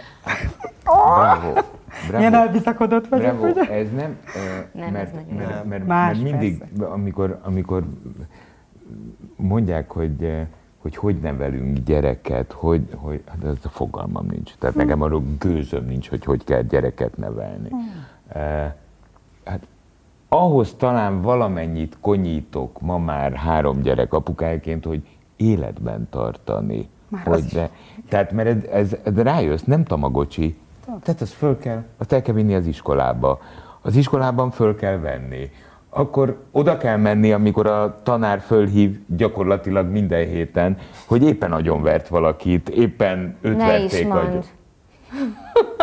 Bravo. 0.84 1.54
Milyen 2.12 2.32
Bravo. 2.32 2.46
elbizakodott 2.46 3.08
vagyok, 3.08 3.38
Bravo, 3.38 3.48
ugye? 3.48 3.70
ez 3.72 3.92
nem, 3.92 4.18
eh, 4.36 4.66
Nem, 4.74 4.96
ez 4.96 5.12
mert, 5.14 5.32
nagyon 5.32 5.48
mert, 5.48 5.66
mert, 5.66 5.88
Más, 5.88 6.18
mert 6.18 6.32
mindig, 6.32 6.58
persze. 6.58 6.86
amikor, 6.94 7.40
amikor 7.44 7.84
mondják, 9.36 9.92
hogy, 9.92 10.24
eh, 10.24 10.48
hogy 10.82 10.96
hogy 10.96 11.20
nevelünk 11.20 11.78
gyereket, 11.78 12.52
hogy, 12.52 12.82
hogy 12.96 13.24
hát 13.26 13.44
ez 13.44 13.58
a 13.64 13.70
fogalmam 13.70 14.26
nincs. 14.26 14.56
Tehát 14.60 14.76
Hm. 14.76 14.82
nekem 14.82 15.02
arról 15.02 15.24
gőzöm 15.40 15.86
nincs, 15.86 16.10
hogy 16.10 16.26
hogy 16.26 16.44
kell 16.44 16.62
gyereket 16.62 17.18
nevelni. 17.18 17.70
Eh, 18.28 18.74
Hát 19.50 19.68
ahhoz 20.28 20.74
talán 20.78 21.22
valamennyit 21.22 21.98
konyítok 22.02 22.82
ma 22.82 22.98
már 22.98 23.34
három 23.34 23.82
gyerek 23.82 24.14
apukájaként, 24.14 24.86
hogy 24.86 25.08
életben 25.36 26.08
tartani. 26.10 26.90
Már 27.08 27.28
az 27.28 27.42
hogy 27.42 27.52
de, 27.52 27.70
tehát 28.10 28.32
mert 28.32 28.48
ez, 28.48 28.64
ez, 28.64 28.98
ez 29.04 29.16
rájössz, 29.16 29.64
nem 29.64 29.84
tamagocsi. 29.84 30.58
Tehát 30.86 31.22
azt 31.22 31.34
föl 31.34 31.58
kell, 31.58 31.84
azt 31.98 32.12
el 32.12 32.22
kell 32.22 32.34
vinni 32.34 32.56
az 32.56 32.66
iskolába. 32.66 33.40
Az 33.82 33.96
iskolában 33.96 34.52
föl 34.52 34.76
kell 34.76 34.98
venni. 34.98 35.52
Akkor 35.90 36.44
oda 36.52 36.78
kell 36.78 36.98
menni, 36.98 37.32
amikor 37.32 37.68
a 37.68 38.00
tanár 38.04 38.40
fölhív 38.40 39.00
gyakorlatilag 39.08 39.88
minden 39.88 40.26
héten, 40.28 40.78
hogy 41.08 41.24
éppen 41.24 41.52
agyonvert 41.52 42.08
valakit, 42.08 42.70
éppen 42.70 43.36
őt 43.42 43.58
Ne 43.58 43.64
is 43.80 43.92
verték 43.92 44.08
mondd. 44.08 44.20
agyon. 44.20 44.44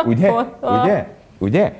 Ugye? 0.05 0.31
Ugye? 0.61 1.07
Ugye? 1.37 1.73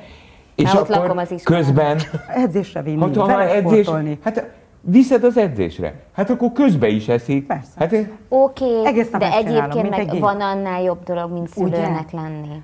És 0.56 0.74
ott 0.74 0.88
lakom 0.88 1.04
akkor 1.10 1.18
az 1.22 1.32
iskolában. 1.32 1.66
közben 1.66 1.98
Edzésre 2.36 2.82
vinni, 2.82 3.02
Hát, 3.02 3.16
ha 3.16 3.42
edzés, 3.42 3.90
hát 4.24 4.50
viszed 4.82 5.24
az 5.24 5.38
edzésre. 5.38 5.94
Hát 6.13 6.30
akkor 6.30 6.52
közbe 6.52 6.88
is 6.88 7.08
eszik. 7.08 7.46
Persze. 7.46 7.72
Hát 7.80 7.96
Oké, 8.30 8.82
nap 8.82 9.18
de 9.20 9.32
egyébként 9.32 9.84
egy 9.86 9.90
meg 9.90 10.10
gép. 10.10 10.20
van 10.20 10.42
annál 10.42 10.82
jobb 10.82 11.04
dolog, 11.04 11.32
mint 11.32 11.50
Ugye? 11.56 11.76
szülőnek 11.76 12.12
lenni. 12.12 12.62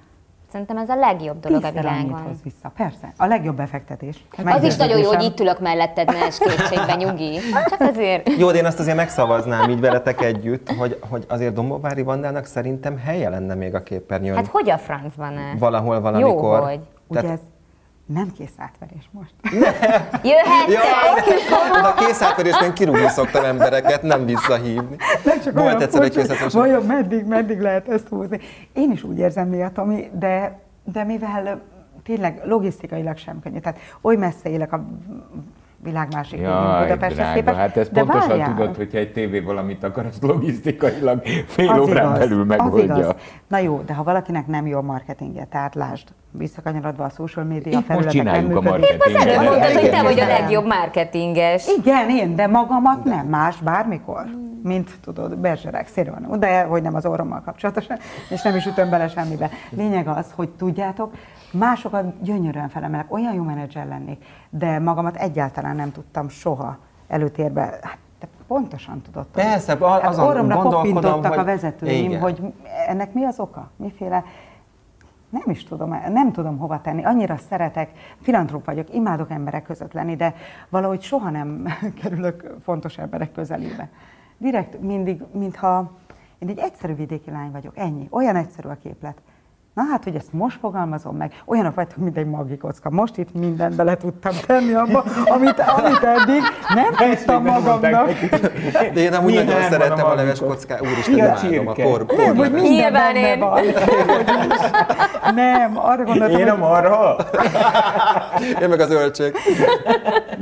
Szerintem 0.53 0.77
ez 0.77 0.89
a 0.89 0.95
legjobb 0.95 1.39
dolog 1.39 1.63
a 1.63 1.67
Tízszer 1.67 1.85
annyit 1.85 2.03
világon. 2.05 2.25
hoz 2.27 2.37
vissza. 2.43 2.71
Persze. 2.77 3.13
A 3.17 3.25
legjobb 3.25 3.55
befektetés. 3.55 4.25
Az 4.45 4.63
is 4.63 4.75
nagyon 4.75 4.97
jó, 4.99 5.07
hogy 5.07 5.23
itt 5.23 5.39
ülök 5.39 5.59
melletted, 5.59 6.07
ne 6.07 6.25
es 6.25 6.37
kétségbe, 6.37 6.95
nyugi. 6.95 7.39
Csak 7.69 7.79
azért. 7.81 8.29
Jó, 8.37 8.51
de 8.51 8.57
én 8.57 8.65
azt 8.65 8.79
azért 8.79 8.95
megszavaznám 8.95 9.69
így 9.69 9.79
veletek 9.79 10.21
együtt, 10.21 10.71
hogy, 10.71 10.99
hogy 11.09 11.25
azért 11.29 11.53
Dombóvári 11.53 12.01
Vandának 12.01 12.45
szerintem 12.45 12.97
helye 12.97 13.29
lenne 13.29 13.53
még 13.55 13.75
a 13.75 13.83
képernyőn. 13.83 14.35
Hát 14.35 14.47
hogy 14.47 14.69
a 14.69 14.77
francban 14.77 15.33
valahol, 15.59 15.95
Jó, 15.95 16.01
valamikor. 16.01 16.59
hogy. 16.59 16.79
Ugye 17.07 17.21
Tehát- 17.21 17.35
ez 17.35 17.41
nem 18.05 18.31
kész 18.37 18.53
átverés 18.57 19.09
most. 19.11 19.33
Jöhettek! 20.23 20.69
Ja, 20.69 21.89
a 21.89 21.93
készátverésben 21.93 22.73
kirúgni 22.73 23.07
szoktam 23.07 23.43
embereket, 23.43 24.01
nem 24.01 24.25
visszahívni. 24.25 24.95
Nem 25.23 25.41
csak 25.41 25.53
Volt 25.53 25.65
olyan 25.65 25.81
egyszer 25.81 26.01
egy 26.01 26.13
furcsa, 26.13 26.21
készátverés. 26.21 26.53
Vajon 26.53 26.85
meddig, 26.85 27.25
meddig 27.25 27.59
lehet 27.59 27.89
ezt 27.89 28.07
húzni? 28.07 28.39
Én 28.73 28.91
is 28.91 29.03
úgy 29.03 29.17
érzem 29.17 29.49
néha, 29.49 29.71
Tomi, 29.71 30.09
de, 30.13 30.59
de 30.83 31.03
mivel 31.03 31.61
tényleg 32.03 32.41
logisztikailag 32.45 33.17
sem 33.17 33.39
könnyű, 33.39 33.59
tehát 33.59 33.79
oly 34.01 34.15
messze 34.15 34.49
élek 34.49 34.73
a 34.73 34.85
világ 35.83 36.07
másik 36.13 36.31
végén 36.31 36.47
Jaj, 36.49 36.81
Budapesthez 36.83 37.33
képest. 37.33 37.57
hát 37.57 37.77
ezt 37.77 37.91
de 37.91 37.99
pontosan 37.99 38.27
várjál. 38.27 38.55
tudod, 38.55 38.75
hogyha 38.75 38.97
egy 38.97 39.11
tévé 39.11 39.39
valamit 39.39 39.83
akar, 39.83 40.05
azt 40.05 40.23
logisztikailag 40.23 41.21
fél 41.47 41.69
Az 41.69 41.79
órán 41.79 42.05
igaz, 42.05 42.19
belül 42.19 42.41
az 42.41 42.47
megoldja. 42.47 42.95
igaz. 42.97 43.15
Na 43.47 43.57
jó, 43.57 43.81
de 43.85 43.93
ha 43.93 44.03
valakinek 44.03 44.47
nem 44.47 44.67
jó 44.67 44.77
a 44.77 44.81
marketingje, 44.81 45.45
tehát 45.45 45.75
lásd, 45.75 46.07
visszakanyarodva 46.31 47.03
a 47.03 47.09
social 47.09 47.45
media 47.45 47.79
Itt 47.79 47.87
most 47.87 47.87
felületek 47.87 48.13
nem 48.23 48.33
csináljuk 48.33 48.55
a 48.57 48.61
marketinget. 48.61 49.05
Az 49.07 49.15
előbb 49.27 49.49
mondtad, 49.49 49.71
hogy 49.71 49.89
te 49.89 50.01
vagy 50.03 50.19
a 50.19 50.25
legjobb 50.27 50.65
marketinges. 50.65 51.67
Igen, 51.77 52.09
én, 52.09 52.35
de 52.35 52.47
magamat 52.47 53.03
nem, 53.03 53.25
más 53.27 53.55
bármikor. 53.57 54.25
Mint 54.63 54.91
tudod, 55.01 55.37
Berzserek, 55.37 55.87
Szirvanó, 55.87 56.35
de 56.35 56.63
hogy 56.63 56.81
nem 56.81 56.95
az 56.95 57.05
orrommal 57.05 57.41
kapcsolatosan, 57.41 57.97
és 58.29 58.41
nem 58.41 58.55
is 58.55 58.65
ütöm 58.65 58.89
bele 58.89 59.07
semmibe. 59.07 59.49
Lényeg 59.69 60.07
az, 60.07 60.31
hogy 60.35 60.49
tudjátok, 60.49 61.13
másokat 61.51 62.21
gyönyörűen 62.21 62.69
felemelek, 62.69 63.13
olyan 63.13 63.33
jó 63.33 63.43
menedzser 63.43 63.87
lennék, 63.87 64.25
de 64.49 64.79
magamat 64.79 65.15
egyáltalán 65.15 65.75
nem 65.75 65.91
tudtam 65.91 66.29
soha 66.29 66.77
előtérbe. 67.07 67.61
Hát, 67.61 67.97
te 68.19 68.27
pontosan 68.47 69.01
tudod. 69.01 69.25
Persze, 69.31 69.73
a- 69.73 69.89
hát 69.89 70.17
orromra 70.17 70.55
hogy- 70.55 71.39
a 71.39 71.43
vezetőim, 71.43 72.05
Igen. 72.09 72.21
hogy 72.21 72.53
ennek 72.87 73.13
mi 73.13 73.23
az 73.23 73.39
oka? 73.39 73.69
Miféle 73.75 74.23
nem 75.29 75.43
is 75.45 75.63
tudom, 75.63 75.89
nem 76.09 76.31
tudom 76.31 76.57
hova 76.57 76.81
tenni. 76.81 77.03
Annyira 77.05 77.37
szeretek, 77.49 77.89
filantróp 78.21 78.65
vagyok, 78.65 78.93
imádok 78.93 79.31
emberek 79.31 79.63
között 79.63 79.93
lenni, 79.93 80.15
de 80.15 80.33
valahogy 80.69 81.01
soha 81.01 81.29
nem 81.29 81.67
kerülök 82.01 82.55
fontos 82.63 82.97
emberek 82.97 83.31
közelébe. 83.31 83.89
Direkt 84.37 84.81
mindig, 84.81 85.21
mintha 85.31 85.91
én 86.39 86.49
egy 86.49 86.57
egyszerű 86.57 86.93
vidéki 86.93 87.31
lány 87.31 87.51
vagyok, 87.51 87.77
ennyi. 87.77 88.07
Olyan 88.09 88.35
egyszerű 88.35 88.67
a 88.67 88.77
képlet. 88.83 89.21
Na 89.73 89.83
hát, 89.91 90.03
hogy 90.03 90.15
ezt 90.15 90.33
most 90.33 90.57
fogalmazom 90.59 91.15
meg, 91.15 91.31
olyanok 91.45 91.75
vagytok, 91.75 91.97
mint 91.97 92.17
egy 92.17 92.25
magikocka. 92.25 92.89
Most 92.89 93.17
itt 93.17 93.33
mindent 93.33 93.75
bele 93.75 93.97
tudtam 93.97 94.33
tenni 94.45 94.73
abba, 94.73 95.03
amit, 95.25 95.59
amit 95.59 96.03
eddig 96.03 96.41
nem 96.73 97.09
tudtam 97.15 97.43
magamnak. 97.43 98.09
De 98.93 98.99
én 98.99 99.13
amúgy 99.13 99.33
nagyon 99.33 99.61
szeretem 99.61 100.05
a 100.05 100.13
leves 100.13 100.39
kocká, 100.39 100.79
úristen, 100.79 101.15
imádom 101.17 101.67
a 101.67 101.71
por, 101.73 102.05
por 102.05 102.17
Nem, 102.17 102.35
hogy 102.35 102.51
minden 102.51 102.91
benne 102.93 103.19
én. 103.33 103.39
van. 103.39 103.61
Nem, 105.35 105.77
arra 105.77 106.03
gondoltam, 106.03 106.39
Én 106.39 106.47
a 106.49 106.55
marha? 106.55 107.15
Én 108.61 108.69
meg 108.69 108.79
az 108.79 108.91
öltség. 108.91 109.35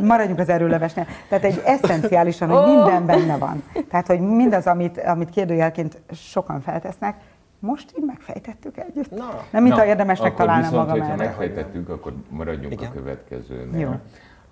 maradjunk 0.03 0.39
az 0.39 0.49
erőlevesnél. 0.49 1.05
Tehát 1.29 1.43
egy 1.43 1.61
eszenciálisan, 1.65 2.49
hogy 2.49 2.75
minden 2.75 3.05
benne 3.05 3.37
van. 3.37 3.63
Tehát, 3.89 4.07
hogy 4.07 4.19
mindaz, 4.19 4.67
amit, 4.67 4.97
amit 4.97 5.29
kérdőjelként 5.29 6.01
sokan 6.13 6.61
feltesznek, 6.61 7.15
most 7.61 7.93
így 7.97 8.03
megfejtettük 8.05 8.77
együtt. 8.77 9.11
Na. 9.11 9.43
Nem, 9.51 9.63
mint 9.63 9.75
Na, 9.75 9.81
akkor 9.81 10.33
találnám 10.33 10.69
viszont, 10.69 10.87
magam 10.87 10.99
hogyha 10.99 11.13
erre. 11.13 11.23
megfejtettük, 11.25 11.89
akkor 11.89 12.13
maradjunk 12.29 12.73
Igen. 12.73 12.89
a 12.89 12.93
következőnél. 12.93 13.79
Jó. 13.79 13.89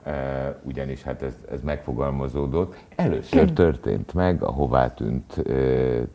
Uh, 0.05 0.13
ugyanis 0.61 1.03
hát 1.03 1.21
ez, 1.21 1.33
ez 1.51 1.61
megfogalmazódott. 1.61 2.75
Először 2.95 3.53
történt 3.53 4.13
meg 4.13 4.43
a 4.43 4.51
hová 4.51 4.93
tűnt 4.93 5.33
uh, 5.37 5.43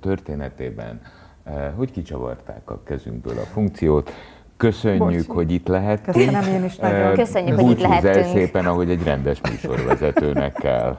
történetében, 0.00 1.00
uh, 1.46 1.52
hogy 1.76 1.90
kicsavarták 1.90 2.70
a 2.70 2.82
kezünkből 2.82 3.38
a 3.38 3.44
funkciót. 3.44 4.10
Köszönjük, 4.56 5.26
Bocsi. 5.26 5.26
hogy 5.26 5.52
itt 5.52 5.66
lehettünk. 5.66 6.16
Köszönöm 6.16 6.54
én 6.54 6.64
is 6.64 6.76
nagyon. 6.76 7.10
Uh, 7.10 7.14
Köszönjük, 7.14 7.54
hogy 7.60 7.70
itt 7.70 7.76
búcsúzz 7.76 7.92
el 7.94 8.00
lehettünk. 8.02 8.36
szépen, 8.36 8.66
ahogy 8.66 8.90
egy 8.90 9.02
rendes 9.02 9.40
műsorvezetőnek 9.40 10.52
kell. 10.52 10.98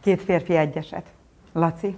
Két 0.00 0.22
férfi 0.22 0.56
egyeset. 0.56 1.04
Laci 1.52 1.96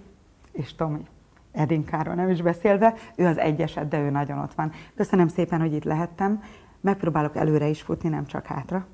és 0.53 0.75
Tomi. 0.75 1.07
Edinkáról 1.53 2.15
nem 2.15 2.29
is 2.29 2.43
beszélve, 2.43 2.95
ő 3.17 3.27
az 3.27 3.39
egyeset, 3.39 3.89
de 3.89 3.99
ő 3.99 4.11
nagyon 4.11 4.39
ott 4.39 4.55
van. 4.55 4.73
Köszönöm 4.97 5.29
szépen, 5.29 5.61
hogy 5.61 5.73
itt 5.73 5.85
lehettem. 5.85 6.43
Megpróbálok 6.81 7.37
előre 7.37 7.67
is 7.67 7.83
futni, 7.83 8.09
nem 8.09 8.27
csak 8.27 8.47
hátra. 8.47 8.87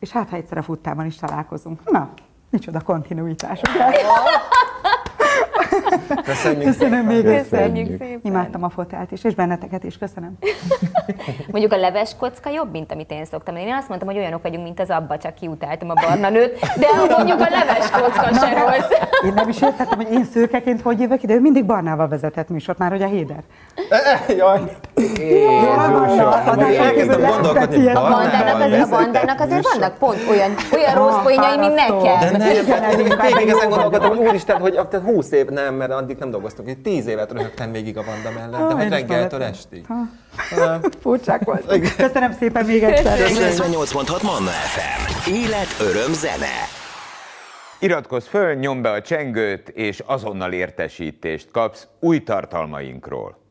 És 0.00 0.10
hát, 0.10 0.28
ha 0.28 0.36
egyszer 0.36 0.58
a 0.58 0.62
futtában 0.62 1.06
is 1.06 1.16
találkozunk. 1.16 1.90
Na, 1.90 2.10
micsoda 2.50 2.80
kontinuitás, 2.80 3.60
ugye? 3.60 3.84
Köszönjük. 6.24 6.64
Köszönöm 6.64 7.06
még 7.06 7.26
egyszer. 7.26 7.58
Köszönjük 7.58 7.86
szépen. 7.86 8.20
Imádtam 8.22 8.62
a 8.62 8.68
fotelt 8.68 9.12
is, 9.12 9.24
és 9.24 9.34
benneteket 9.34 9.84
is 9.84 9.98
köszönöm. 9.98 10.38
Mondjuk 11.52 11.72
a 11.72 11.76
leves 11.76 12.16
kocka 12.18 12.50
jobb, 12.50 12.70
mint 12.70 12.92
amit 12.92 13.10
én 13.10 13.24
szoktam. 13.24 13.56
Én 13.56 13.74
azt 13.74 13.88
mondtam, 13.88 14.08
hogy 14.08 14.18
olyanok 14.18 14.42
vagyunk, 14.42 14.64
mint 14.64 14.80
az 14.80 14.90
abba, 14.90 15.18
csak 15.18 15.34
kiutáltam 15.34 15.90
a 15.90 15.94
barna 15.94 16.30
nőt, 16.30 16.58
de 16.76 16.86
mondjuk 17.16 17.40
a 17.40 17.48
leves 17.50 17.90
kocka 17.90 18.34
se 18.34 18.52
rossz. 18.52 18.90
Én 19.24 19.32
nem 19.34 19.48
is 19.48 19.62
értettem, 19.62 19.98
hogy 19.98 20.12
én 20.12 20.24
szőkeként 20.24 20.80
hogy 20.80 21.00
jövök 21.00 21.22
ide, 21.22 21.34
ő 21.34 21.40
mindig 21.40 21.64
barnával 21.64 22.08
vezetett 22.08 22.48
műsort, 22.48 22.78
már 22.78 22.90
hogy 22.90 23.02
a 23.02 23.06
Héder. 23.06 23.42
Jaj. 24.38 24.60
Jézusom! 25.18 26.32
Elkezdtem 26.58 27.20
gondolkodni, 27.20 27.88
A 27.88 28.86
Vandának 28.90 29.40
azért 29.40 29.68
vannak 29.72 29.98
pont 29.98 30.18
olyan, 30.30 30.54
olyan 30.74 30.94
rossz 30.94 31.22
poénjai, 31.22 31.58
mint 31.58 31.74
nekem. 31.74 32.20
De 32.20 32.38
nem, 32.38 33.20
végig 33.20 33.48
ezen 33.48 33.68
gondolkodtam, 33.68 34.08
hogy 34.16 34.26
úristen, 34.26 34.60
hogy 34.60 34.72
tehát 34.72 35.06
20 35.06 35.30
év 35.32 35.46
nem, 35.46 35.74
mert 35.74 35.92
addig 35.96 36.16
nem 36.16 36.30
dolgoztunk, 36.30 36.68
hogy 36.68 36.78
10 36.78 37.06
évet 37.06 37.32
röhögtem 37.32 37.72
végig 37.72 37.98
a 37.98 38.02
Vanda 38.02 38.30
mellett, 38.30 38.50
de 38.50 38.56
Ah, 38.56 38.72
hogy 38.72 38.80
én 38.80 38.86
is 38.86 38.92
reggeltől 38.92 39.42
estig. 39.42 39.86
Ha, 39.86 40.78
Furcsák 41.02 41.44
volt. 41.44 41.94
Köszönöm 41.96 42.32
szépen 42.32 42.64
még 42.64 42.82
egyszer. 42.82 43.18
98.6 43.18 44.22
Manna 44.22 44.50
FM. 44.50 45.30
Élet, 45.32 45.76
öröm, 45.80 46.12
zene. 46.12 46.52
Iratkozz 47.78 48.26
föl, 48.26 48.54
nyomd 48.54 48.82
be 48.82 48.90
a 48.90 49.02
csengőt, 49.02 49.68
és 49.68 50.02
azonnal 50.06 50.52
értesítést 50.52 51.50
kapsz 51.50 51.86
új 52.00 52.22
tartalmainkról. 52.22 53.43